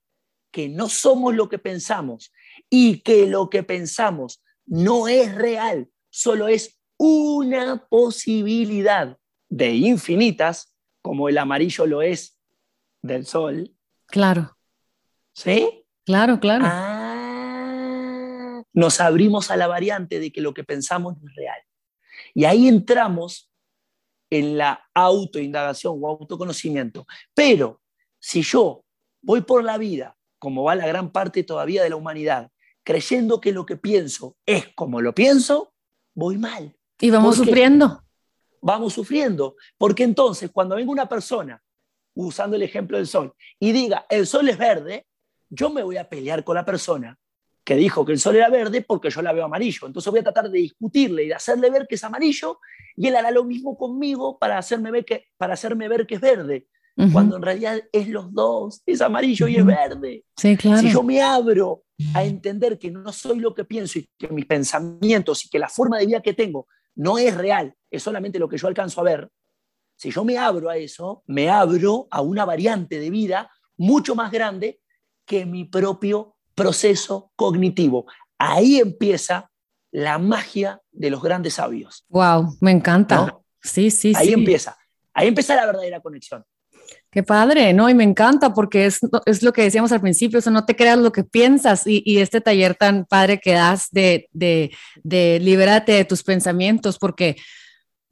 [0.52, 2.32] que no somos lo que pensamos
[2.70, 9.18] y que lo que pensamos no es real, solo es una posibilidad
[9.50, 12.40] de infinitas, como el amarillo lo es
[13.02, 13.72] del sol,
[14.08, 14.58] Claro,
[15.34, 15.84] ¿sí?
[16.06, 16.64] claro, claro.
[16.68, 16.95] Ah,
[18.76, 21.60] nos abrimos a la variante de que lo que pensamos no es real.
[22.34, 23.50] Y ahí entramos
[24.30, 27.08] en la autoindagación o autoconocimiento.
[27.34, 27.82] Pero
[28.20, 28.84] si yo
[29.22, 32.52] voy por la vida, como va la gran parte todavía de la humanidad,
[32.84, 35.74] creyendo que lo que pienso es como lo pienso,
[36.14, 36.76] voy mal.
[37.00, 38.04] y vamos sufriendo.
[38.62, 39.56] Vamos sufriendo.
[39.78, 41.64] Porque entonces, cuando venga una persona,
[42.14, 45.08] usando el ejemplo del sol, y diga, el sol es verde,
[45.50, 47.18] yo me voy a pelear con la persona
[47.66, 49.88] que dijo que el sol era verde porque yo la veo amarillo.
[49.88, 52.60] Entonces voy a tratar de discutirle y de hacerle ver que es amarillo
[52.96, 56.22] y él hará lo mismo conmigo para hacerme ver que, para hacerme ver que es
[56.22, 56.68] verde,
[57.12, 60.24] cuando en realidad es los dos, es amarillo y es verde.
[60.38, 60.80] Sí, claro.
[60.80, 64.46] Si yo me abro a entender que no soy lo que pienso y que mis
[64.46, 68.48] pensamientos y que la forma de vida que tengo no es real, es solamente lo
[68.48, 69.30] que yo alcanzo a ver,
[69.98, 74.32] si yo me abro a eso, me abro a una variante de vida mucho más
[74.32, 74.80] grande
[75.26, 78.06] que mi propio proceso cognitivo.
[78.38, 79.52] Ahí empieza
[79.92, 82.06] la magia de los grandes sabios.
[82.10, 83.26] Wow, me encanta.
[83.28, 83.46] ¿no?
[83.62, 84.34] Sí, sí, Ahí sí.
[84.34, 84.78] empieza.
[85.14, 86.44] Ahí empieza la verdadera conexión.
[87.10, 87.90] Qué padre, ¿no?
[87.90, 90.98] Y me encanta porque es, es lo que decíamos al principio, eso no te creas
[90.98, 95.94] lo que piensas y, y este taller tan padre que das de, de, de libérate
[95.94, 97.38] de tus pensamientos porque,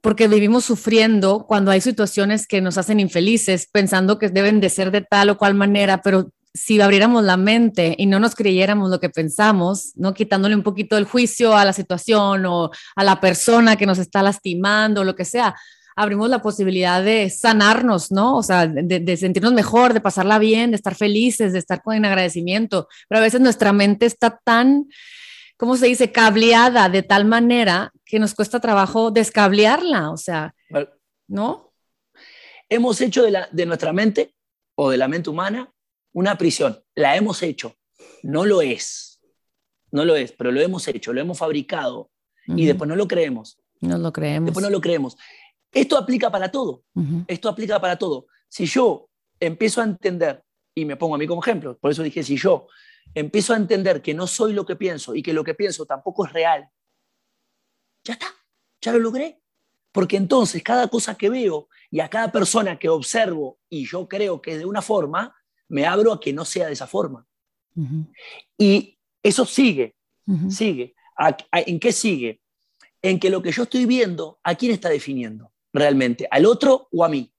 [0.00, 4.90] porque vivimos sufriendo cuando hay situaciones que nos hacen infelices pensando que deben de ser
[4.90, 9.00] de tal o cual manera, pero si abriéramos la mente y no nos creyéramos lo
[9.00, 10.14] que pensamos, ¿no?
[10.14, 14.22] Quitándole un poquito el juicio a la situación o a la persona que nos está
[14.22, 15.56] lastimando, lo que sea,
[15.96, 18.36] abrimos la posibilidad de sanarnos, ¿no?
[18.36, 22.04] O sea, de, de, sentirnos mejor, de pasarla bien, de estar felices, de estar con
[22.04, 22.88] agradecimiento.
[23.08, 24.86] Pero a veces nuestra mente está tan,
[25.56, 30.54] ¿cómo se dice?, cableada de tal manera que nos cuesta trabajo descablearla, o sea,
[31.26, 31.72] ¿no?
[32.68, 34.34] Hemos hecho de, la, de nuestra mente
[34.76, 35.73] o de la mente humana
[36.14, 36.82] una prisión.
[36.94, 37.76] La hemos hecho.
[38.22, 39.20] No lo es.
[39.90, 42.10] No lo es, pero lo hemos hecho, lo hemos fabricado
[42.48, 42.60] uh -huh.
[42.60, 43.58] y después no lo creemos.
[43.80, 44.46] No lo creemos.
[44.46, 45.16] Después no lo creemos.
[45.70, 46.84] Esto aplica para todo.
[46.94, 47.24] Uh -huh.
[47.28, 48.26] Esto aplica para todo.
[48.48, 50.42] Si yo empiezo a entender,
[50.74, 52.66] y me pongo a mí como ejemplo, por eso dije, si yo
[53.14, 56.26] empiezo a entender que no soy lo que pienso y que lo que pienso tampoco
[56.26, 56.68] es real,
[58.04, 58.26] ya está,
[58.80, 59.40] ya lo logré.
[59.92, 64.40] Porque entonces cada cosa que veo y a cada persona que observo y yo creo
[64.40, 65.32] que es de una forma,
[65.74, 67.26] me abro a que no sea de esa forma.
[67.74, 68.06] Uh -huh.
[68.56, 70.50] Y eso sigue, uh -huh.
[70.50, 70.94] sigue.
[71.18, 72.40] ¿A, a, ¿En qué sigue?
[73.02, 76.28] En que lo que yo estoy viendo, ¿a quién está definiendo realmente?
[76.30, 77.32] ¿Al otro o a mí?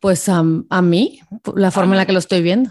[0.00, 1.20] Pues um, a mí,
[1.54, 2.70] la forma a en la que lo estoy viendo.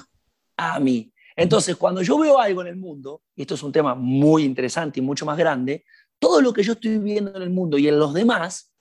[0.58, 1.12] a mí.
[1.36, 5.00] Entonces, cuando yo veo algo en el mundo, y esto es un tema muy interesante
[5.00, 5.84] y mucho más grande,
[6.20, 8.72] todo lo que yo estoy viendo en el mundo y en los demás,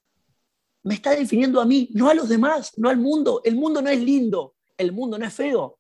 [0.85, 3.41] me está definiendo a mí, no a los demás, no al mundo.
[3.45, 5.79] El mundo no es lindo, el mundo no es feo.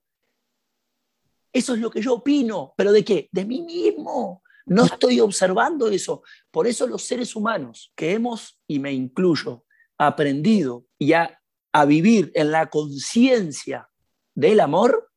[1.52, 3.28] Eso es lo que yo opino, pero ¿de qué?
[3.30, 4.42] De mí mismo.
[4.64, 6.22] No estoy observando eso.
[6.50, 9.64] Por eso los seres humanos que hemos, y me incluyo,
[9.98, 11.40] aprendido y a,
[11.72, 13.90] a vivir en la conciencia
[14.34, 15.10] del amor,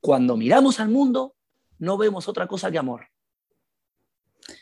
[0.00, 1.36] cuando miramos al mundo,
[1.78, 3.06] no vemos otra cosa que amor.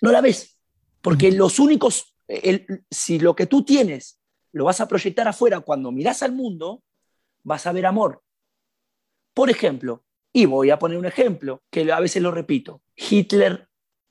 [0.03, 0.59] No la ves,
[1.01, 2.15] porque los únicos,
[2.91, 4.21] si lo que tú tienes
[4.53, 6.83] lo vas a proyectar afuera cuando miras al mundo,
[7.43, 8.23] vas a ver amor.
[9.39, 13.69] Por ejemplo, y voy a poner un ejemplo que a veces lo repito, Hitler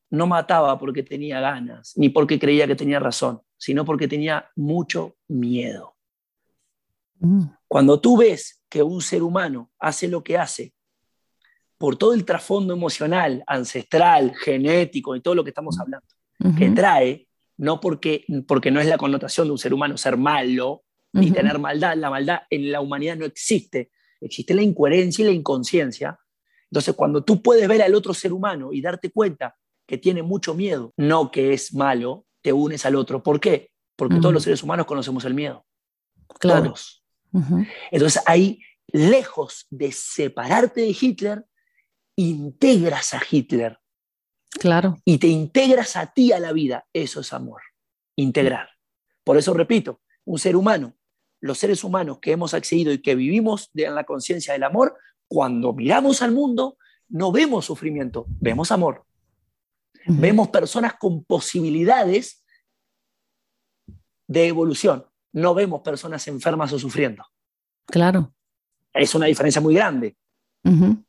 [0.09, 5.17] no mataba porque tenía ganas, ni porque creía que tenía razón, sino porque tenía mucho
[5.27, 5.97] miedo.
[7.19, 7.41] Mm.
[7.67, 10.73] Cuando tú ves que un ser humano hace lo que hace
[11.77, 16.07] por todo el trasfondo emocional, ancestral, genético y todo lo que estamos hablando,
[16.57, 20.85] que trae, no porque, porque no es la connotación de un ser humano ser malo
[21.11, 25.33] ni tener maldad, la maldad en la humanidad no existe, existe la incoherencia y la
[25.33, 26.19] inconsciencia.
[26.71, 30.53] Entonces, cuando tú puedes ver al otro ser humano y darte cuenta que tiene mucho
[30.53, 33.23] miedo, no que es malo, te unes al otro.
[33.23, 33.71] ¿Por qué?
[33.95, 35.65] Porque todos los seres humanos conocemos el miedo.
[36.39, 36.65] Claro.
[36.65, 37.03] Todos.
[37.91, 41.45] Entonces, ahí, lejos de separarte de Hitler,
[42.15, 43.79] integras a Hitler.
[44.59, 44.97] Claro.
[45.05, 46.85] Y te integras a ti a la vida.
[46.91, 47.61] Eso es amor.
[48.15, 48.69] Integrar.
[49.23, 50.96] Por eso repito, un ser humano,
[51.39, 54.97] los seres humanos que hemos accedido y que vivimos en la conciencia del amor,
[55.27, 56.77] cuando miramos al mundo,
[57.09, 59.05] no vemos sufrimiento, vemos amor.
[60.09, 62.45] Vemos personas con posibilidades
[64.25, 65.05] de evolución.
[65.33, 67.25] No vemos personas enfermas o sufriendo.
[67.85, 68.33] Claro.
[68.93, 70.15] Es una diferencia muy grande.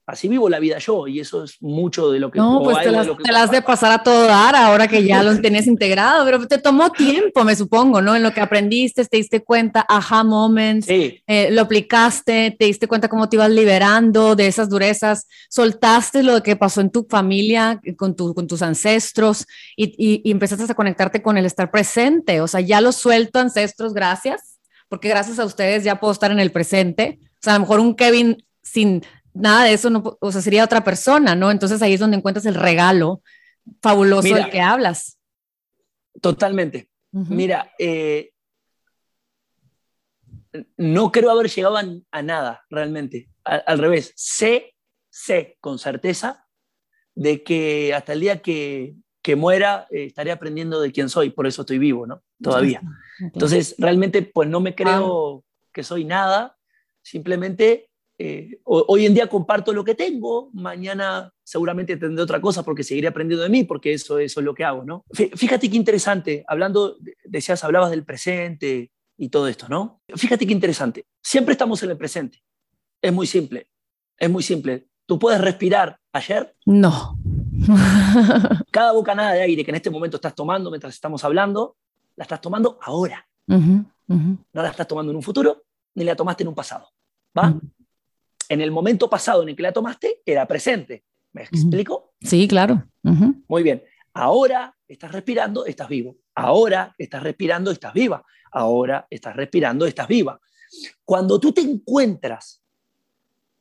[0.07, 2.39] Así vivo la vida yo y eso es mucho de lo que...
[2.39, 5.67] No, pues te las, de, de pasar a todo dar ahora que ya lo tenés
[5.67, 8.17] integrado, pero te tomó tiempo, me supongo, ¿no?
[8.17, 13.09] En lo que aprendiste, te diste cuenta, aha moments, eh, lo aplicaste, te diste cuenta
[13.09, 18.17] cómo te ibas liberando de esas durezas, soltaste lo que pasó en tu familia, con,
[18.17, 19.95] tu, con tus ancestros y,
[20.25, 24.59] y, empezaste a conectarte con el estar presente, o sea, ya lo suelto ancestros, gracias,
[24.89, 27.19] porque gracias a ustedes ya puedo estar en el presente.
[27.23, 29.03] O sea, a lo mejor un Kevin sin
[29.39, 31.51] nada de eso, no, o sea, sería otra persona, ¿no?
[31.51, 33.23] Entonces ahí es donde encuentras el regalo
[33.81, 35.19] fabuloso del que hablas.
[36.21, 36.91] Totalmente.
[37.11, 38.33] Mira, eh,
[40.77, 43.29] no creo haber llegado a, nada realmente.
[43.45, 44.75] al revés, sé,
[45.11, 46.47] sé con certeza
[47.15, 51.47] de que hasta el día que, que muera eh, estaré aprendiendo de quién soy, por
[51.47, 52.23] eso estoy vivo, ¿no?
[52.41, 52.83] Todavía.
[53.21, 56.57] Entonces, realmente, pues no me creo que soy nada,
[57.03, 57.88] simplemente
[58.21, 63.07] eh, hoy en día comparto lo que tengo, mañana seguramente tendré otra cosa porque seguiré
[63.07, 65.05] aprendiendo de mí, porque eso, eso es lo que hago, ¿no?
[65.13, 70.03] Fíjate qué interesante, hablando, decías, hablabas del presente y todo esto, ¿no?
[70.17, 72.43] Fíjate qué interesante, siempre estamos en el presente,
[73.01, 73.71] es muy simple,
[74.19, 74.89] es muy simple.
[75.07, 76.55] ¿Tú puedes respirar ayer?
[76.67, 77.19] No.
[78.71, 81.77] Cada bocanada de aire que en este momento estás tomando mientras estamos hablando,
[82.17, 83.27] la estás tomando ahora.
[83.47, 83.87] No
[84.53, 86.89] la estás tomando en un futuro, ni la tomaste en un pasado.
[87.37, 87.59] ¿Va?
[88.49, 91.05] En el momento pasado en el que la tomaste era presente.
[91.33, 92.15] ¿Me explico?
[92.21, 92.89] Sí, claro.
[93.03, 93.83] Muy bien.
[94.15, 96.17] Ahora estás respirando, estás vivo.
[96.35, 98.25] Ahora estás respirando, estás viva.
[98.51, 100.41] Ahora estás respirando, estás viva.
[101.05, 102.63] Cuando tú te encuentras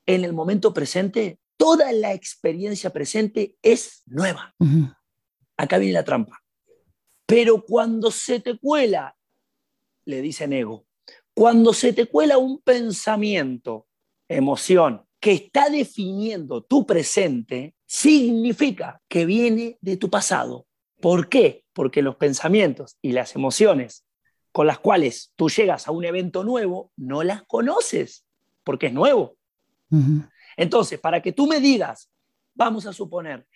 [0.05, 4.55] en el momento presente, toda la experiencia presente es nueva.
[5.57, 6.41] Acá viene la trampa.
[7.25, 9.15] Pero cuando se te cuela,
[10.05, 10.85] le dicen ego,
[11.33, 13.86] cuando se te cuela un pensamiento
[14.29, 20.67] emoción que está definiendo tu presente, significa que viene de tu pasado.
[21.01, 21.63] ¿Por qué?
[21.73, 24.05] Porque los pensamientos y las emociones
[24.51, 28.25] con las cuales tú llegas a un evento nuevo, no las conoces,
[28.63, 29.37] porque es nuevo.
[30.55, 32.09] Entonces, para que tú me digas,
[32.55, 33.47] vamos a suponer,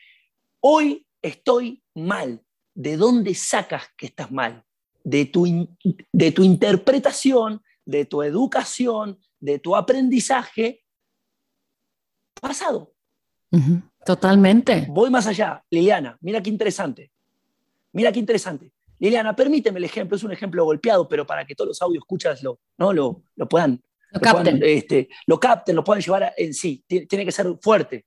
[0.60, 2.44] hoy estoy mal,
[2.76, 4.64] ¿de dónde sacas que estás mal?
[5.04, 5.68] De tu,
[6.14, 10.86] de tu interpretación, de tu educación, de tu aprendizaje
[12.40, 12.94] pasado.
[14.06, 14.88] Totalmente.
[14.90, 15.64] Voy más allá.
[15.70, 17.12] Liliana, mira qué interesante.
[17.92, 18.72] Mira qué interesante.
[19.00, 22.42] Liliana, permíteme el ejemplo, es un ejemplo golpeado, pero para que todos los audio escuchas
[22.44, 22.94] lo, ¿no?
[22.94, 23.82] lo, lo puedan,
[24.12, 24.62] lo, capten.
[24.64, 26.84] este, lo capten, lo puedan llevar en sí.
[26.88, 28.06] Tiene, que ser fuerte.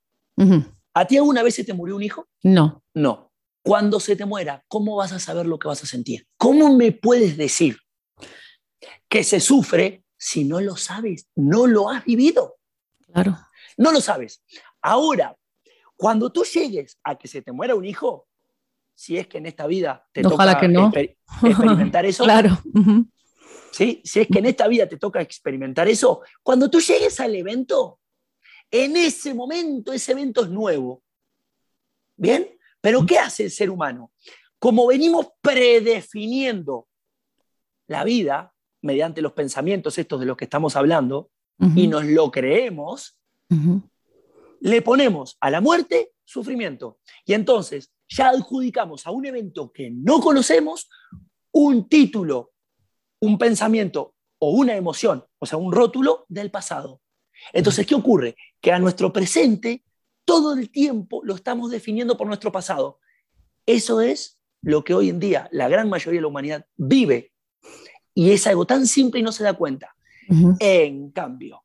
[0.95, 2.29] ¿A ti alguna vez se te murió un hijo?
[2.45, 2.83] No.
[2.95, 3.33] No.
[3.63, 6.27] Cuando se te muera, ¿cómo vas a saber lo que vas a sentir?
[6.37, 7.79] ¿Cómo me puedes decir
[9.09, 12.57] que se sufre si no lo sabes, no lo has vivido.
[13.13, 13.37] Claro.
[13.77, 14.43] No lo sabes.
[14.81, 15.37] Ahora,
[15.97, 18.27] cuando tú llegues a que se te muera un hijo,
[18.95, 20.91] si es que en esta vida te toca que no.
[21.43, 22.59] experimentar eso, claro.
[23.71, 24.01] ¿sí?
[24.03, 28.01] si es que en esta vida te toca experimentar eso, cuando tú llegues al evento,
[28.71, 31.03] en ese momento, ese evento es nuevo.
[32.17, 32.49] ¿Bien?
[32.81, 34.11] Pero ¿qué hace el ser humano?
[34.59, 36.89] Como venimos predefiniendo
[37.89, 38.54] la vida
[38.85, 41.31] mediante los pensamientos estos de los que estamos hablando,
[41.75, 43.19] y nos lo creemos,
[44.61, 46.99] le ponemos a la muerte sufrimiento.
[47.25, 50.91] Y entonces ya adjudicamos a un evento que no conocemos
[51.53, 52.53] un título,
[53.21, 57.01] un pensamiento o una emoción, o sea, un rótulo del pasado.
[57.53, 58.37] Entonces, ¿qué ocurre?
[58.61, 59.83] Que a nuestro presente
[60.25, 62.99] todo el tiempo lo estamos definiendo por nuestro pasado.
[63.65, 67.33] Eso es lo que hoy en día la gran mayoría de la humanidad vive.
[68.15, 69.95] Y es algo tan simple y no se da cuenta.
[70.59, 71.65] En cambio,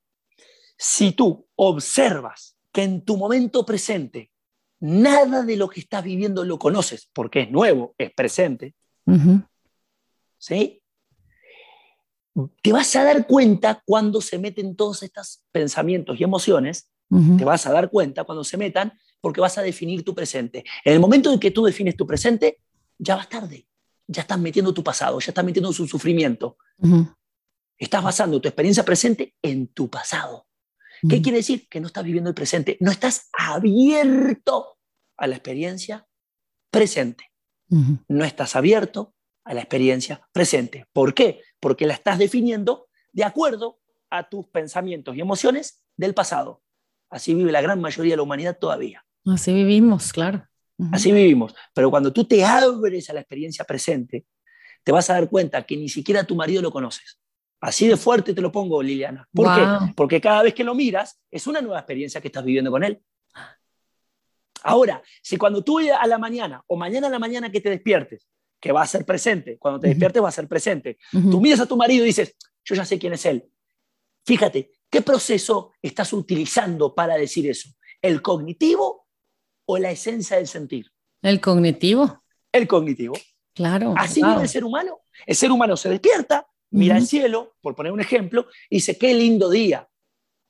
[0.77, 4.31] si tú observas que en tu momento presente
[4.81, 8.75] nada de lo que estás viviendo lo conoces, porque es nuevo, es presente,
[10.37, 10.81] ¿sí?
[12.61, 16.91] Te vas a dar cuenta cuando se meten todos estos pensamientos y emociones,
[17.37, 20.63] te vas a dar cuenta cuando se metan, porque vas a definir tu presente.
[20.85, 22.59] En el momento en que tú defines tu presente,
[22.97, 23.67] ya vas tarde,
[24.09, 26.57] ya estás metiendo tu pasado, ya estás metiendo su sufrimiento.
[27.77, 30.47] Estás basando tu experiencia presente en tu pasado.
[31.07, 31.69] ¿Qué quiere decir?
[31.69, 34.79] Que no estás viviendo el presente, no estás abierto
[35.15, 36.07] a la experiencia
[36.71, 37.31] presente.
[38.07, 39.13] No estás abierto
[39.45, 40.87] a la experiencia presente.
[40.91, 41.41] ¿Por qué?
[41.59, 43.79] Porque la estás definiendo de acuerdo
[44.09, 46.63] a tus pensamientos y emociones del pasado.
[47.11, 49.05] Así vive la gran mayoría de la humanidad todavía.
[49.25, 50.48] Así vivimos, claro.
[50.91, 51.53] Así vivimos.
[51.73, 54.25] Pero cuando tú te abres a la experiencia presente,
[54.83, 57.19] te vas a dar cuenta que ni siquiera tu marido lo conoces.
[57.61, 59.27] Así de fuerte te lo pongo, Liliana.
[59.33, 59.93] ¿Por qué?
[59.95, 63.01] Porque cada vez que lo miras, es una nueva experiencia que estás viviendo con él.
[64.63, 68.27] Ahora, si cuando tú a la mañana o mañana a la mañana que te despiertes,
[68.59, 71.65] que va a ser presente, cuando te despiertes va a ser presente, tú miras a
[71.65, 73.45] tu marido y dices, yo ya sé quién es él.
[74.25, 77.69] Fíjate, ¿qué proceso estás utilizando para decir eso?
[78.01, 78.98] ¿El cognitivo
[79.71, 80.91] o la esencia del sentir?
[81.21, 82.23] El cognitivo.
[82.51, 83.13] El cognitivo.
[83.53, 83.93] Claro.
[83.95, 85.01] Así vive el ser humano.
[85.27, 89.13] El ser humano se despierta, mira el cielo, por poner un ejemplo, y dice, qué
[89.13, 89.87] lindo día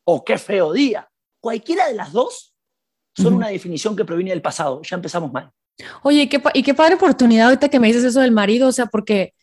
[0.05, 1.09] o qué feo día.
[1.41, 2.53] Cualquiera de las dos
[3.13, 4.81] son una definición que proviene del pasado.
[4.83, 5.51] Ya empezamos mal.
[6.03, 8.71] Oye, ¿y qué, y qué padre oportunidad ahorita que me dices eso del marido, o
[8.71, 9.33] sea, porque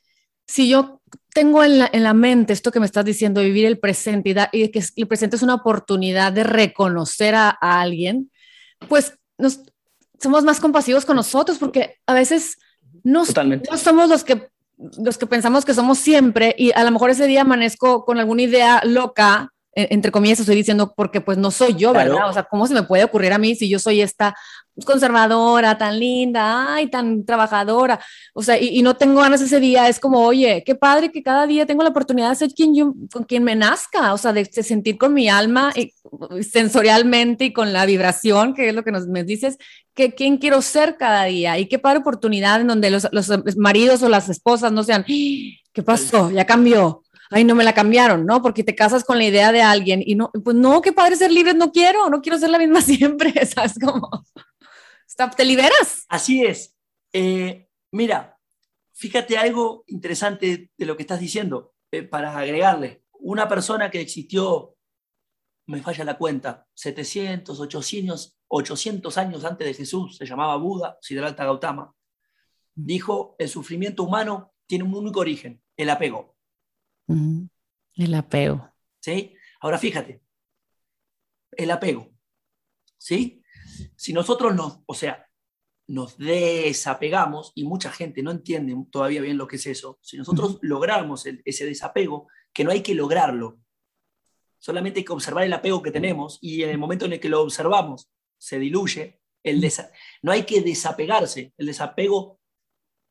[0.46, 1.02] si yo
[1.34, 4.62] tengo en la, en la mente esto que me estás diciendo, vivir el presente y,
[4.62, 8.30] y que el presente es una oportunidad de reconocer a, alguien,
[8.88, 9.60] pues nos,
[10.20, 12.58] somos más compasivos con nosotros porque a veces
[13.02, 13.24] no
[13.76, 17.42] somos los que los que pensamos que somos siempre y a lo mejor ese día
[17.42, 22.30] amanezco con alguna idea loca, entre comillas estoy diciendo porque pues no soy yo, ¿verdad?
[22.30, 24.34] O sea, ¿cómo se me puede ocurrir a mí si yo soy esta
[24.86, 28.00] conservadora, tan linda, ay, tan trabajadora?
[28.32, 31.46] O sea, y, no tengo ganas ese día, es como, oye, qué padre que cada
[31.46, 34.46] día tengo la oportunidad de ser quien yo, con quien me nazca, o sea, de,
[34.46, 35.92] sentir con mi alma y,
[36.42, 39.58] sensorialmente y con la vibración, que es lo que nos me dices,
[39.94, 44.02] que quién quiero ser cada día y qué padre oportunidad en donde los, los maridos
[44.02, 46.30] o las esposas no sean, ¿qué pasó?
[46.30, 47.02] Ya cambió.
[47.30, 48.42] Ay, no me la cambiaron, ¿no?
[48.42, 51.32] Porque te casas con la idea de alguien y no, pues no, qué padre ser
[51.32, 54.10] libre, no quiero, no quiero ser la misma siempre, ¿sabes cómo?
[55.36, 56.04] ¿Te liberas?
[56.08, 56.76] Así es.
[57.12, 58.38] Eh, mira,
[58.92, 63.04] fíjate algo interesante de lo que estás diciendo, eh, para agregarle.
[63.12, 64.76] Una persona que existió,
[65.66, 71.44] me falla la cuenta, 700, 800, 800 años antes de Jesús, se llamaba Buda, Siddhartha
[71.44, 71.94] Gautama,
[72.74, 76.35] dijo, el sufrimiento humano tiene un único origen, el apego.
[77.08, 78.72] El apego.
[79.00, 79.34] ¿Sí?
[79.60, 80.22] Ahora fíjate,
[81.52, 82.10] el apego.
[82.98, 83.42] ¿Sí?
[83.96, 85.26] Si nosotros nos, o sea,
[85.88, 90.58] nos desapegamos, y mucha gente no entiende todavía bien lo que es eso, si nosotros
[90.62, 93.60] logramos ese desapego, que no hay que lograrlo,
[94.58, 97.28] solamente hay que observar el apego que tenemos y en el momento en el que
[97.28, 99.64] lo observamos se diluye, el
[100.22, 102.40] no hay que desapegarse, el desapego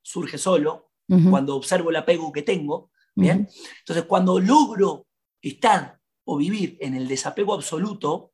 [0.01, 0.91] surge solo
[1.29, 3.49] cuando observo el apego que tengo, ¿bien?
[3.79, 5.07] Entonces, cuando logro
[5.41, 8.33] estar o vivir en el desapego absoluto,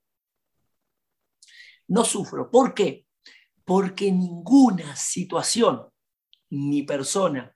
[1.87, 2.49] no sufro.
[2.49, 3.05] ¿Por qué?
[3.63, 5.87] Porque ninguna situación
[6.49, 7.55] ni persona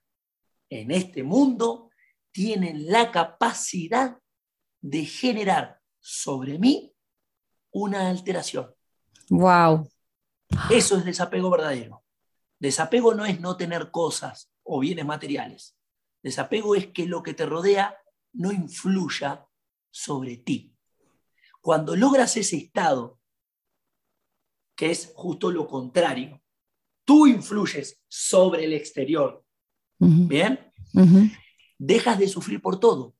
[0.69, 1.89] en este mundo
[2.32, 4.17] tiene la capacidad
[4.82, 6.93] de generar sobre mí
[7.71, 8.73] una alteración.
[9.30, 9.89] Wow.
[10.69, 12.03] Eso es desapego verdadero.
[12.59, 15.76] Desapego no es no tener cosas o bienes materiales.
[16.26, 17.95] Desapego es que lo que te rodea
[18.34, 19.47] no influya
[19.91, 20.76] sobre ti.
[21.61, 23.19] Cuando logras ese estado
[24.76, 26.41] que es justo lo contrario.
[27.05, 29.45] Tú influyes sobre el exterior.
[29.99, 30.59] ¿Bien?
[31.78, 33.15] Dejas de sufrir por todo.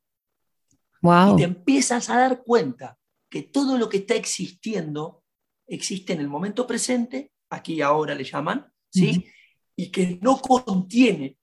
[1.04, 1.36] Wow.
[1.36, 2.98] Y te empiezas a dar cuenta
[3.30, 5.24] que todo lo que está existiendo
[5.68, 9.32] existe en el momento presente, aquí y ahora le llaman, ¿sí?
[9.76, 11.38] Y que no contiene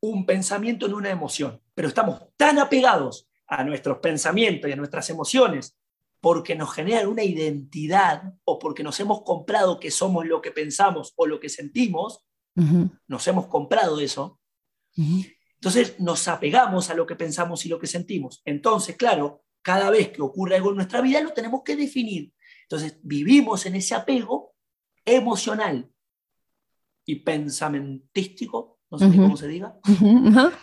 [0.00, 1.60] un pensamiento ni una emoción.
[1.74, 5.76] Pero estamos tan apegados a nuestros pensamientos y a nuestras emociones
[6.20, 11.12] porque nos generan una identidad o porque nos hemos comprado que somos lo que pensamos
[11.16, 12.26] o lo que sentimos,
[13.06, 14.38] nos hemos comprado eso,
[14.96, 18.42] entonces nos apegamos a lo que pensamos y lo que sentimos.
[18.44, 22.32] Entonces, claro, cada vez que ocurre algo en nuestra vida lo tenemos que definir.
[22.62, 24.54] Entonces, vivimos en ese apego
[25.04, 25.90] emocional
[27.04, 29.76] y pensamentístico, no sé cómo se diga.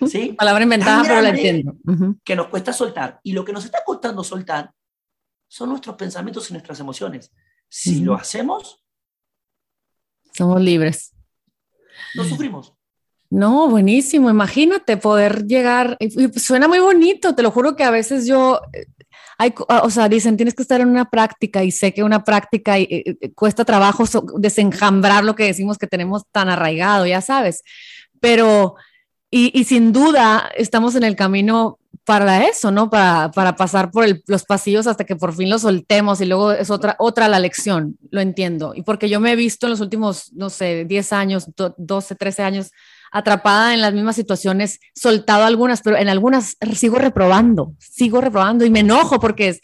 [0.08, 0.36] ¿Sí?
[0.38, 1.76] Palabra inventada, pero la entiendo.
[2.24, 3.20] Que nos cuesta soltar.
[3.24, 4.72] Y lo que nos está costando soltar
[5.48, 7.32] son nuestros pensamientos y nuestras emociones.
[7.70, 8.84] Si lo hacemos,
[10.38, 11.14] somos libres.
[12.16, 12.74] No sufrimos.
[13.30, 14.30] No, buenísimo.
[14.30, 15.98] Imagínate poder llegar.
[16.36, 18.62] suena muy bonito, te lo juro que a veces yo.
[18.74, 18.86] Eh,
[19.40, 22.80] hay, o sea, dicen, tienes que estar en una práctica y sé que una práctica
[22.80, 22.88] y,
[23.36, 24.06] cuesta trabajo
[24.38, 27.64] desenjambrar lo que decimos que tenemos tan arraigado, ya sabes.
[28.20, 28.76] Pero,
[29.30, 32.90] y, sin duda, estamos en el camino para eso, ¿no?
[32.90, 36.70] Para, para pasar por los pasillos hasta que por fin lo soltemos y luego es
[36.70, 38.74] otra, otra la lección, lo entiendo.
[38.74, 42.44] Y porque yo me he visto en los últimos, no sé, 10 años, 12, 13
[42.44, 42.72] años,
[43.12, 48.70] atrapada en las mismas situaciones, soltado algunas, pero en algunas sigo reprobando, sigo reprobando y
[48.70, 49.62] me enojo porque es,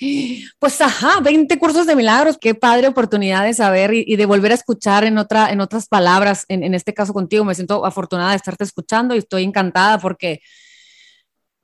[0.60, 4.56] pues, ajá, 20 cursos de milagros, qué padre oportunidad de saber y, de volver a
[4.56, 8.64] escuchar en, otra, en otras palabras, en, este caso contigo, me siento afortunada de estarte
[8.64, 10.42] escuchando y estoy encantada porque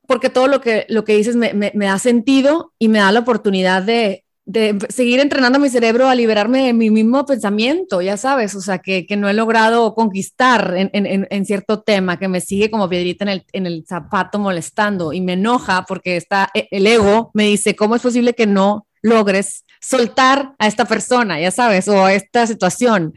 [0.08, 3.20] porque todo lo que, lo que dices me, me, da sentido y me da la
[3.20, 8.56] oportunidad de, de, seguir entrenando mi cerebro a liberarme de mi mismo pensamiento, ya sabes,
[8.56, 12.42] o sea, que, que no he logrado conquistar en, en, en, cierto tema, que me
[12.42, 16.68] sigue como piedrita en el, en el zapato molestando y me enoja porque está, e,
[16.72, 21.52] el ego me dice, ¿cómo es posible que no logres soltar a esta persona, ya
[21.52, 23.14] sabes, o a esta situación?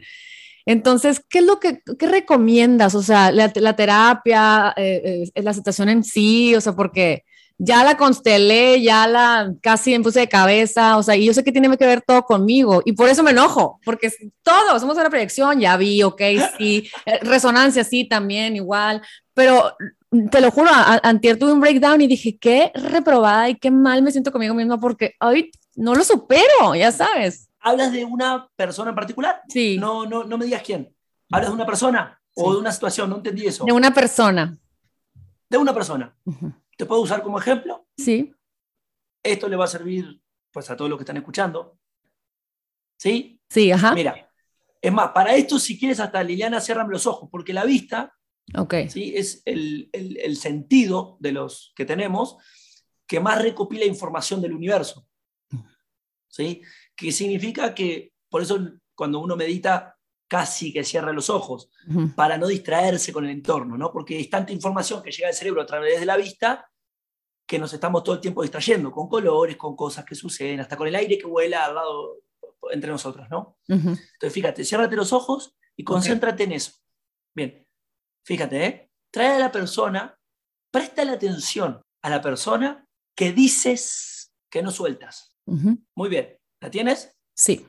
[0.67, 2.93] Entonces, ¿qué es lo que recomiendas?
[2.93, 7.23] O sea, la, terapia, eh, eh, la situación en sí, o sea, porque
[7.65, 11.43] ya la constelé, ya la casi me puse de cabeza, o sea, y yo sé
[11.43, 14.11] que tiene que ver todo conmigo, y por eso me enojo, porque
[14.41, 16.21] todos somos una proyección, ya vi, ok,
[16.57, 16.89] sí,
[17.21, 19.01] resonancia, sí, también, igual,
[19.33, 19.75] pero
[20.29, 24.11] te lo juro, antier tuve un breakdown y dije, qué reprobada y qué mal me
[24.11, 27.49] siento conmigo misma porque hoy no lo supero, ya sabes.
[27.59, 29.41] ¿Hablas de una persona en particular?
[29.47, 29.77] Sí.
[29.79, 30.93] No, no, no me digas quién.
[31.31, 33.09] ¿Hablas de una persona o de una situación?
[33.09, 33.63] No entendí eso.
[33.65, 34.57] De una persona.
[35.49, 36.13] De una persona.
[36.77, 37.87] ¿Te puedo usar como ejemplo?
[37.97, 38.33] Sí.
[39.21, 40.21] Esto le va a servir
[40.51, 41.77] pues, a todos los que están escuchando.
[42.97, 43.39] ¿Sí?
[43.49, 43.93] Sí, ajá.
[43.93, 44.31] Mira,
[44.81, 48.13] es más, para esto, si quieres, hasta Liliana, cierran los ojos, porque la vista
[48.55, 48.89] okay.
[48.89, 49.13] ¿sí?
[49.15, 52.37] es el, el, el sentido de los que tenemos
[53.07, 55.07] que más recopila información del universo.
[56.27, 56.63] ¿Sí?
[56.95, 58.59] que significa que, por eso
[58.95, 59.92] cuando uno medita,
[60.33, 61.69] casi que cierra los ojos,
[62.15, 63.91] para no distraerse con el entorno, ¿no?
[63.91, 66.67] Porque es tanta información que llega al cerebro a través de la vista
[67.45, 70.87] que nos estamos todo el tiempo distrayendo con colores, con cosas que suceden, hasta con
[70.87, 72.23] el aire que vuela al lado
[72.71, 73.59] entre nosotros, ¿no?
[73.67, 76.71] Entonces, fíjate, ciérrate los ojos y concéntrate en eso.
[77.35, 77.67] Bien,
[78.25, 78.91] fíjate, ¿eh?
[79.11, 80.17] Trae a la persona,
[80.71, 85.37] presta la atención a la persona que dices que no sueltas.
[85.45, 86.35] Muy bien.
[86.59, 87.15] ¿La tienes?
[87.35, 87.67] Sí.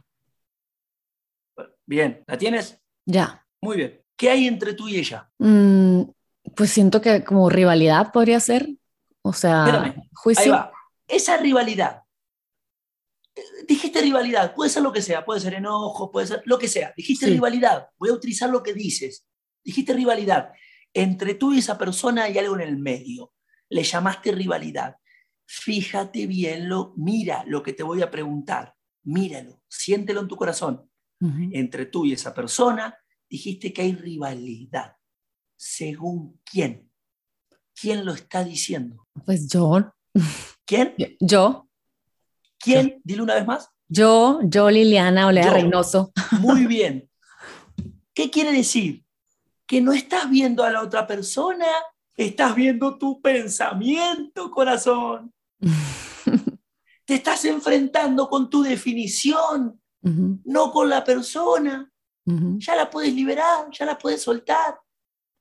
[1.86, 2.80] Bien, ¿la tienes?
[3.04, 3.46] Ya.
[3.60, 4.00] Muy bien.
[4.16, 5.30] ¿Qué hay entre tú y ella?
[5.38, 6.02] Mm,
[6.54, 8.68] pues siento que como rivalidad podría ser.
[9.22, 10.44] O sea, juicio.
[10.44, 10.72] Ahí va.
[11.08, 12.02] Esa rivalidad.
[13.34, 16.68] Eh, dijiste rivalidad, puede ser lo que sea, puede ser enojo, puede ser lo que
[16.68, 16.92] sea.
[16.96, 19.26] Dijiste rivalidad, voy a utilizar lo que dices.
[19.62, 20.52] Dijiste rivalidad.
[20.92, 23.32] Entre tú y esa persona hay algo en el medio.
[23.70, 24.96] Le llamaste rivalidad.
[25.46, 28.74] Fíjate bien, lo, mira lo que te voy a preguntar
[29.04, 30.90] míralo, siéntelo en tu corazón.
[31.52, 32.94] Entre tú y esa persona
[33.28, 34.96] dijiste que hay rivalidad.
[35.56, 36.90] ¿Según quién?
[37.74, 39.06] ¿Quién lo está diciendo?
[39.24, 39.92] Pues yo.
[40.64, 40.94] ¿Quién?
[41.20, 41.68] Yo.
[42.58, 43.00] ¿Quién?
[43.04, 43.68] Dile una vez más.
[43.88, 46.12] Yo, yo Liliana Olea Reynoso.
[46.40, 47.08] Muy bien.
[48.14, 49.04] ¿Qué quiere decir?
[49.66, 51.66] Que no estás viendo a la otra persona,
[52.16, 55.32] estás viendo tu pensamiento, corazón.
[57.04, 61.90] Te estás enfrentando con tu definición, no con la persona.
[62.26, 64.78] Ya la puedes liberar, ya la puedes soltar.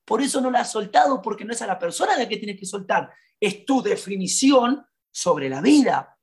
[0.06, 2.60] Por eso no la has soltado, porque no es a la persona la que tienes
[2.60, 3.10] que soltar,
[3.40, 6.18] es tu definición sobre la vida.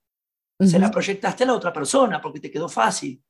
[0.59, 3.23] Se la proyectaste a la otra persona porque te quedó fácil.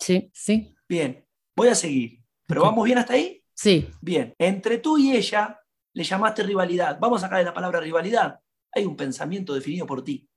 [0.00, 0.74] Sí, sí.
[0.88, 1.24] Bien,
[1.54, 2.20] voy a seguir.
[2.46, 3.44] ¿Pero vamos bien hasta ahí?
[3.54, 3.88] Sí.
[4.00, 5.60] Bien, entre tú y ella
[5.92, 6.98] le llamaste rivalidad.
[7.00, 8.40] Vamos a sacar de la palabra rivalidad.
[8.72, 10.28] Hay un pensamiento definido por ti,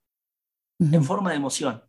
[0.78, 1.82] en forma de emoción.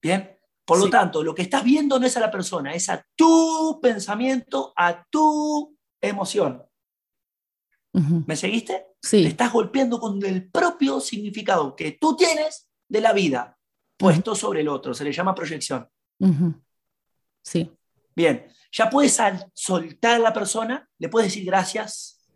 [0.00, 3.04] Bien, por lo tanto, lo que estás viendo no es a la persona, es a
[3.16, 6.62] tu pensamiento, a tu emoción.
[8.26, 8.88] ¿Me seguiste?
[9.00, 9.22] Sí.
[9.22, 13.58] Le estás golpeando con el propio significado que tú tienes de la vida,
[13.96, 14.94] puesto sobre el otro.
[14.94, 15.88] Se le llama proyección.
[17.42, 17.72] Sí.
[18.14, 19.18] Bien, ya puedes
[19.54, 22.28] soltar a la persona, le puedes decir gracias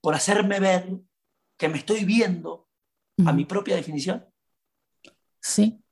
[0.00, 0.92] por hacerme ver
[1.58, 2.68] que me estoy viendo
[3.26, 4.24] a mi propia definición.
[5.40, 5.82] Sí.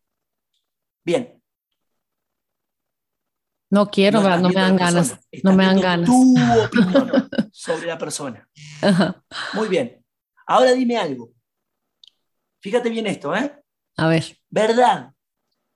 [1.08, 1.42] Bien.
[3.70, 5.18] No quiero, no, me dan ganas.
[5.42, 6.06] No me dan ganas.
[6.06, 8.46] Tu opinión sobre la persona.
[9.54, 10.04] Muy bien.
[10.46, 11.32] Ahora dime algo.
[12.60, 13.58] Fíjate bien esto, ¿eh?
[13.96, 14.38] A ver.
[14.50, 15.14] ¿Verdad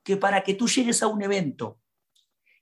[0.05, 1.81] que para que tú llegues a un evento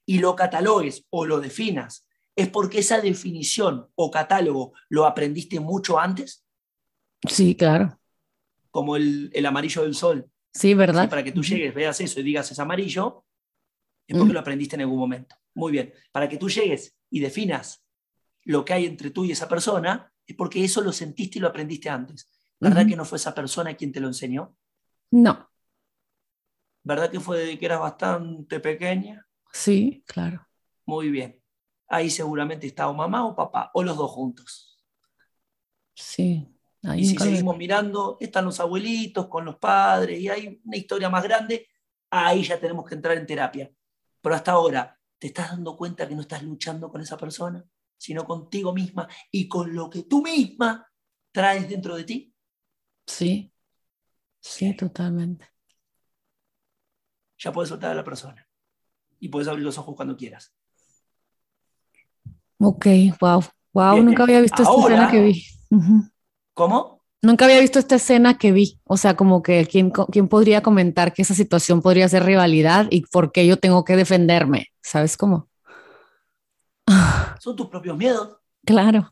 [0.06, 2.06] y lo catalogues o lo definas,
[2.36, 6.44] es porque esa definición o catálogo lo aprendiste mucho antes?
[7.28, 7.98] Sí, claro.
[8.70, 10.30] Como el, amarillo del sol.
[10.52, 11.08] Sí, ¿verdad?
[11.08, 13.24] para que tú llegues, veas eso y digas es amarillo,
[14.06, 15.36] es porque lo aprendiste en algún momento.
[15.54, 15.92] Muy bien.
[16.10, 17.84] Para que tú llegues y definas
[18.44, 21.48] lo que hay entre tú y esa persona, es porque eso lo sentiste y lo
[21.48, 22.28] aprendiste antes.
[22.58, 24.56] ¿Verdad que no fue esa persona quien te lo enseñó?
[25.10, 25.48] No.
[26.82, 29.26] ¿Verdad que fue de que eras bastante pequeña?
[29.52, 30.46] Sí, claro.
[30.86, 31.40] Muy bien.
[31.88, 34.82] Ahí seguramente está o mamá o papá, o los dos juntos.
[35.94, 36.48] Sí.
[36.82, 41.22] Y si seguimos mirando, están los abuelitos con los padres y hay una historia más
[41.22, 41.68] grande,
[42.10, 43.70] ahí ya tenemos que entrar en terapia.
[44.20, 47.64] Pero hasta ahora, ¿te estás dando cuenta que no estás luchando con esa persona,
[47.96, 50.86] sino contigo misma y con lo que tú misma
[51.32, 52.34] traes dentro de ti?
[53.06, 53.52] Sí,
[54.40, 55.46] sí, totalmente.
[57.38, 58.46] Ya puedes soltar a la persona
[59.18, 60.54] y puedes abrir los ojos cuando quieras.
[62.58, 62.86] Ok,
[63.20, 65.44] wow, wow, nunca había visto esta escena que vi.
[66.60, 67.00] ¿Cómo?
[67.22, 68.78] Nunca había visto esta escena que vi.
[68.84, 73.00] O sea, como que ¿quién, quién podría comentar que esa situación podría ser rivalidad y
[73.06, 74.66] por qué yo tengo que defenderme.
[74.82, 75.48] ¿Sabes cómo?
[77.40, 78.36] Son tus propios miedos.
[78.66, 79.10] Claro.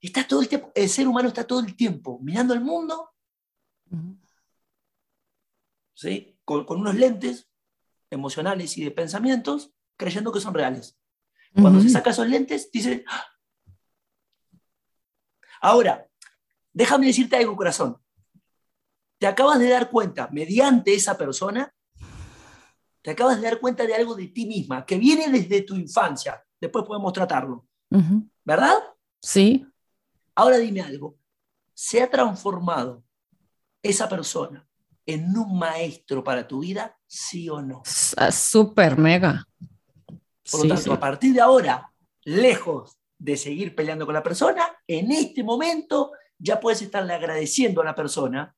[0.00, 3.10] Está todo el tiempo, el ser humano está todo el tiempo mirando el mundo,
[5.92, 6.38] ¿sí?
[6.46, 7.46] con, con unos lentes
[8.08, 10.98] emocionales y de pensamientos creyendo que son reales.
[11.52, 13.26] Cuando se saca esos lentes, dice, ¡Ah!
[15.60, 16.06] Ahora,
[16.72, 17.96] déjame decirte algo, corazón.
[19.18, 21.74] Te acabas de dar cuenta, mediante esa persona,
[23.02, 26.42] te acabas de dar cuenta de algo de ti misma, que viene desde tu infancia.
[26.60, 27.66] Después podemos tratarlo.
[28.44, 28.76] ¿Verdad?
[29.20, 29.66] Sí.
[30.34, 31.16] Ahora dime algo.
[31.74, 33.04] ¿Se ha transformado
[33.82, 34.68] esa persona
[35.06, 37.82] en un maestro para tu vida, sí o no?
[38.16, 39.44] Ah, súper mega.
[40.50, 41.92] Por lo tanto, a partir de ahora,
[42.24, 47.84] lejos de seguir peleando con la persona, en este momento ya puedes estarle agradeciendo a
[47.84, 48.54] la persona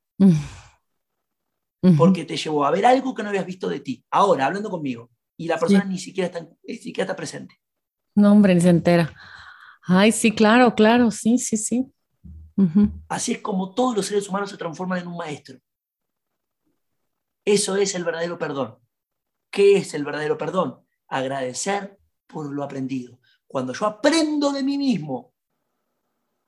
[1.96, 4.04] porque te llevó a ver algo que no habías visto de ti.
[4.10, 7.58] Ahora, hablando conmigo, y la persona ni, siquiera está, ni siquiera está presente.
[8.14, 9.14] No, hombre, ni se entera.
[9.82, 11.90] Ay, sí, claro, claro, sí, sí, sí.
[13.08, 15.58] Así es como todos los seres humanos se transforman en un maestro.
[17.44, 18.76] Eso es el verdadero perdón.
[19.50, 20.84] ¿Qué es el verdadero perdón?
[21.08, 23.19] Agradecer por lo aprendido.
[23.50, 25.32] Cuando yo aprendo de mí mismo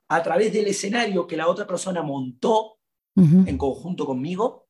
[0.07, 2.77] a través del escenario que la otra persona montó
[3.13, 4.69] en conjunto conmigo,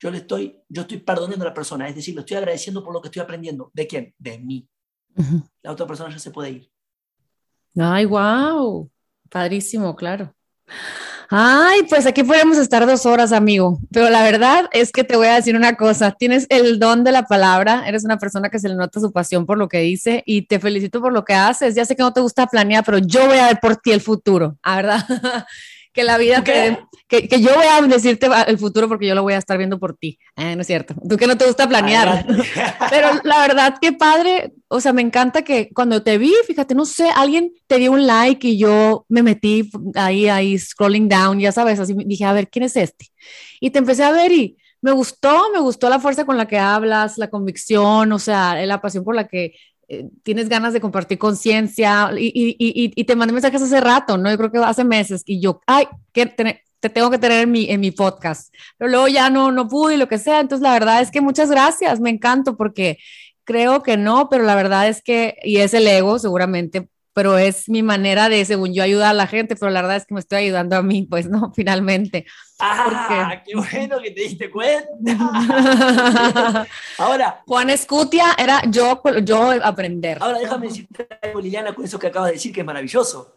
[0.00, 2.92] yo le estoy, yo estoy perdonando a la persona, es decir, lo estoy agradeciendo por
[2.92, 3.70] lo que estoy aprendiendo.
[3.72, 4.12] ¿De quién?
[4.18, 4.68] De mí.
[5.62, 6.72] La otra persona ya se puede ir.
[7.76, 8.90] Ay, wow.
[9.28, 10.34] Padrísimo, claro.
[11.32, 13.78] Ay, pues aquí podemos estar dos horas, amigo.
[13.92, 16.10] Pero la verdad es que te voy a decir una cosa.
[16.10, 17.84] Tienes el don de la palabra.
[17.86, 20.58] Eres una persona que se le nota su pasión por lo que dice y te
[20.58, 21.76] felicito por lo que haces.
[21.76, 24.00] Ya sé que no te gusta planear, pero yo voy a ver por ti el
[24.00, 25.06] futuro, ¿a verdad?
[26.00, 29.34] que la vida que, que, yo voy a decirte el futuro porque yo lo voy
[29.34, 30.18] a estar viendo por ti.
[30.36, 30.94] Eh, no es cierto.
[31.08, 32.26] Tú que no te gusta planear.
[32.90, 36.86] Pero la verdad que padre, o sea, me encanta que cuando te vi, fíjate, no
[36.86, 41.52] sé, alguien te dio un like y yo me metí ahí, ahí, scrolling down, ya
[41.52, 43.06] sabes, así dije, a ver, ¿quién es este?
[43.60, 46.58] Y te empecé a ver y me gustó, me gustó la fuerza con la que
[46.58, 49.54] hablas, la convicción, o sea, la pasión por la que
[49.92, 54.30] eh, tienes ganas de compartir conciencia y, te mandé mensajes hace rato, ¿no?
[54.30, 57.68] Yo creo que hace meses y yo, ay, que te, tengo que tener en mi,
[57.68, 60.38] en mi podcast, pero luego ya no, no pude y lo que sea.
[60.38, 62.98] Entonces, la verdad es que muchas gracias, me encanto porque
[63.42, 67.68] creo que no, pero la verdad es que, y es el ego seguramente, pero es
[67.68, 70.20] mi manera de, según yo, ayudar a la gente, pero la verdad es que me
[70.20, 71.52] estoy ayudando a mí, pues, ¿no?
[71.54, 72.26] Finalmente.
[72.58, 74.86] Ah, qué bueno que te diste cuenta.
[76.98, 77.42] ahora.
[77.46, 80.18] Juan Escutia era yo, yo aprender.
[80.20, 83.36] Ahora déjame decirte algo, Liliana, con eso que acabas de decir, que es maravilloso.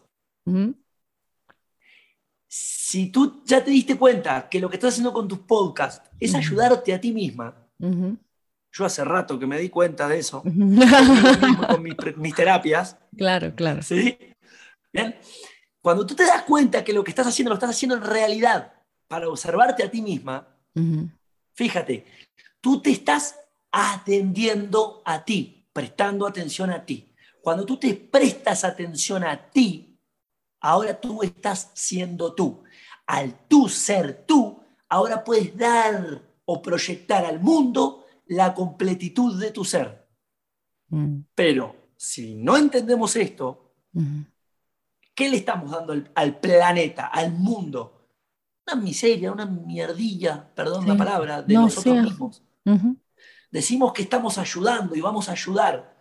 [2.46, 6.34] Si tú ya te diste cuenta que lo que estás haciendo con tus podcasts es
[6.34, 7.54] ayudarte a ti misma,
[8.74, 12.98] yo hace rato que me di cuenta de eso, con mis, terapias.
[13.16, 13.82] Claro, claro.
[13.82, 14.18] ¿Sí?
[14.92, 15.16] Bien.
[15.80, 18.72] Cuando tú te das cuenta que lo que estás haciendo lo estás haciendo en realidad
[19.06, 20.48] para observarte a ti misma,
[21.52, 22.06] fíjate,
[22.60, 23.38] tú te estás
[23.70, 27.12] atendiendo a ti, prestando atención a ti.
[27.42, 29.98] Cuando tú te prestas atención a ti,
[30.60, 32.64] ahora tú estás siendo tú.
[33.06, 39.64] Al tú ser tú, ahora puedes dar o proyectar al mundo la completitud de tu
[39.64, 40.08] ser.
[40.88, 41.20] Mm.
[41.34, 43.72] Pero si no entendemos esto,
[45.14, 48.08] ¿qué le estamos dando al, planeta, al mundo?
[48.66, 52.42] Una miseria, una mierdilla, perdón la palabra, de nosotros mismos.
[53.50, 55.94] Decimos que estamos ayudando y vamos a ayudar,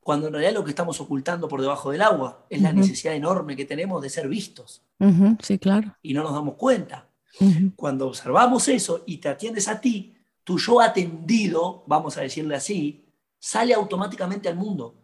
[0.00, 3.56] cuando en realidad lo que estamos ocultando por debajo del agua es la necesidad enorme
[3.56, 4.82] que tenemos de ser vistos.
[5.42, 5.96] Sí, claro.
[6.00, 7.08] Y no nos damos cuenta.
[7.74, 13.04] Cuando observamos eso y te atiendes a ti, tu yo atendido, vamos a decirle así,
[13.38, 14.94] sale automáticamente al mundo.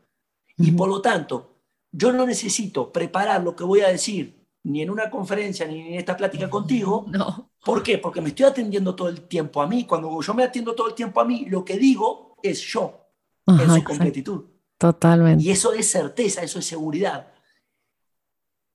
[0.62, 1.56] Y por lo tanto,
[1.90, 5.94] yo no necesito preparar lo que voy a decir ni en una conferencia ni en
[5.94, 7.06] esta plática contigo.
[7.12, 7.50] No.
[7.64, 7.98] ¿Por qué?
[7.98, 9.84] Porque me estoy atendiendo todo el tiempo a mí.
[9.84, 13.06] Cuando yo me atiendo todo el tiempo a mí, lo que digo es yo,
[13.46, 14.44] en su completitud.
[14.78, 15.44] Totalmente.
[15.44, 17.32] Y eso es certeza, eso es seguridad.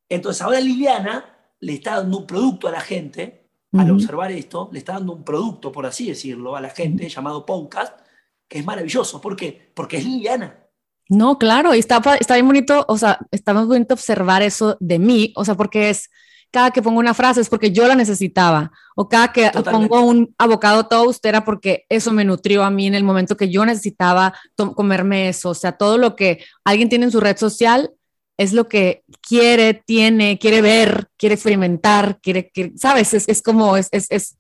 [0.08, 4.80] Entonces ahora Liliana le está dando un producto a la gente al observar esto, le
[4.80, 8.00] está dando un producto, por así decirlo, a la gente llamado podcast,
[8.48, 9.20] que es maravilloso.
[9.20, 9.72] ¿Por qué?
[9.74, 10.67] Porque es Liliana.
[11.10, 15.00] No, claro, y está, está bien bonito, o sea, está muy bonito observar eso de
[15.00, 16.10] mí, o sea, porque es
[16.52, 20.34] cada que pongo una frase es porque yo la necesitaba, o cada que pongo un
[20.38, 24.34] avocado toast era porque eso me nutrió a mí en el momento que yo necesitaba
[24.76, 27.92] comerme eso, o sea, todo lo que alguien tiene en su red social
[28.38, 33.14] es lo que quiere, tiene, quiere ver, quiere experimentar, quiere, ¿sabes?
[33.14, 34.38] Es, como, es, es,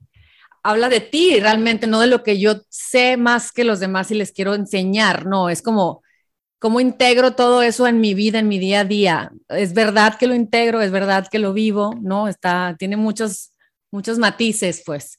[0.63, 4.15] habla de ti realmente, no de lo que yo sé más que los demás y
[4.15, 6.03] les quiero enseñar, no, es como,
[6.59, 9.31] ¿cómo integro todo eso en mi vida, en mi día a día?
[9.49, 12.27] Es verdad que lo integro, es verdad que lo vivo, ¿no?
[12.27, 13.51] Está, tiene muchos,
[13.91, 15.17] muchos matices, pues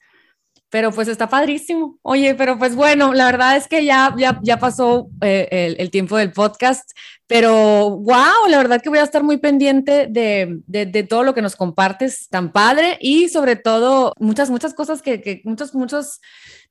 [0.70, 1.98] pero pues está padrísimo.
[2.02, 6.16] Oye, pero pues bueno, la verdad es que ya, ya, ya pasó eh, el, tiempo
[6.16, 6.90] del podcast,
[7.26, 11.42] pero wow, la verdad que voy a estar muy pendiente de, de, todo lo que
[11.42, 16.20] nos compartes tan padre y sobre todo muchas, muchas cosas que, que muchos, muchos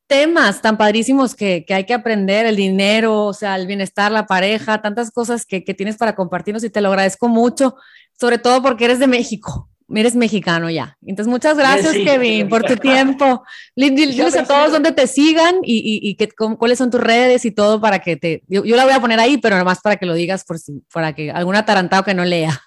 [0.08, 4.26] temas tan padrísimos que, que, hay que aprender, el dinero, o sea, el bienestar, la
[4.26, 7.76] pareja, tantas cosas que, que tienes para compartirnos y te lo agradezco mucho,
[8.20, 10.98] sobre todo porque eres de México eres mexicano ya.
[11.06, 13.44] Entonces, muchas gracias, Kevin, por tu tiempo.
[13.76, 17.80] Diles a todos dónde te sigan y, y, que, cuáles son tus redes y todo
[17.80, 18.44] para que te...
[18.48, 21.14] Yo, la voy a poner ahí, pero más para que lo digas por si, para
[21.14, 22.60] que algún atarantado que no lea.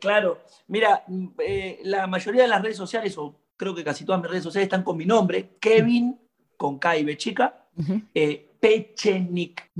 [0.00, 0.38] Claro.
[0.66, 1.02] Mira,
[1.38, 4.66] eh, la mayoría de las redes sociales, o creo que casi todas mis redes sociales
[4.66, 6.18] están con mi nombre, Kevin,
[6.56, 7.68] con K y B chica,
[8.12, 9.70] eh, Pechenik.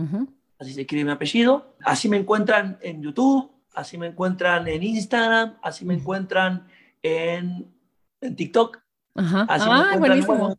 [0.56, 1.74] Así se escribe mi apellido.
[1.84, 6.64] Así me encuentran en YouTube, así me encuentran en Instagram, así me encuentran
[7.02, 7.74] en,
[8.20, 8.78] en TikTok.
[9.16, 9.46] Ajá.
[9.48, 10.56] Así ah, buenísimo.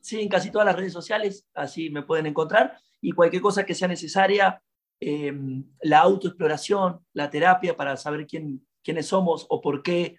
[0.00, 2.76] Sí, en casi todas las redes sociales, así me pueden encontrar.
[3.00, 4.62] Y cualquier cosa que sea necesaria,
[5.00, 10.16] em, la autoexploración, la terapia para saber quién, quiénes somos o por qué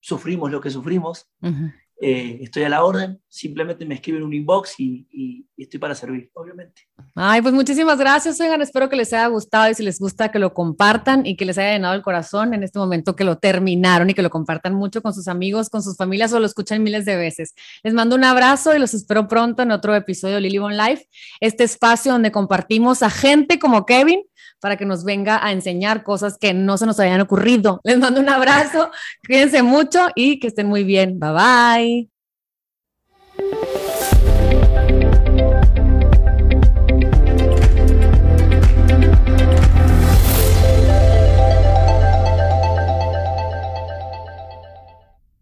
[0.00, 1.28] sufrimos lo que sufrimos,
[2.00, 6.82] eh, estoy a la orden, simplemente me escriben un inbox y, estoy para servir, obviamente.
[7.16, 10.38] Ay, pues muchísimas gracias, oigan, espero que les haya gustado y si les gusta que
[10.38, 14.08] lo compartan y que les haya llenado el corazón en este momento que lo terminaron
[14.08, 17.04] y que lo compartan mucho con sus amigos, con sus familias o lo escuchen miles
[17.04, 17.54] de veces.
[17.82, 21.08] Les mando un abrazo y los espero pronto en otro episodio de Lily Bon Life,
[21.40, 24.22] este espacio donde compartimos a gente como Kevin
[24.60, 27.80] para que nos venga a enseñar cosas que no se nos habían ocurrido.
[27.84, 28.90] Les mando un abrazo,
[29.26, 31.18] cuídense mucho y que estén muy bien.
[31.18, 32.08] Bye
[33.38, 33.87] bye.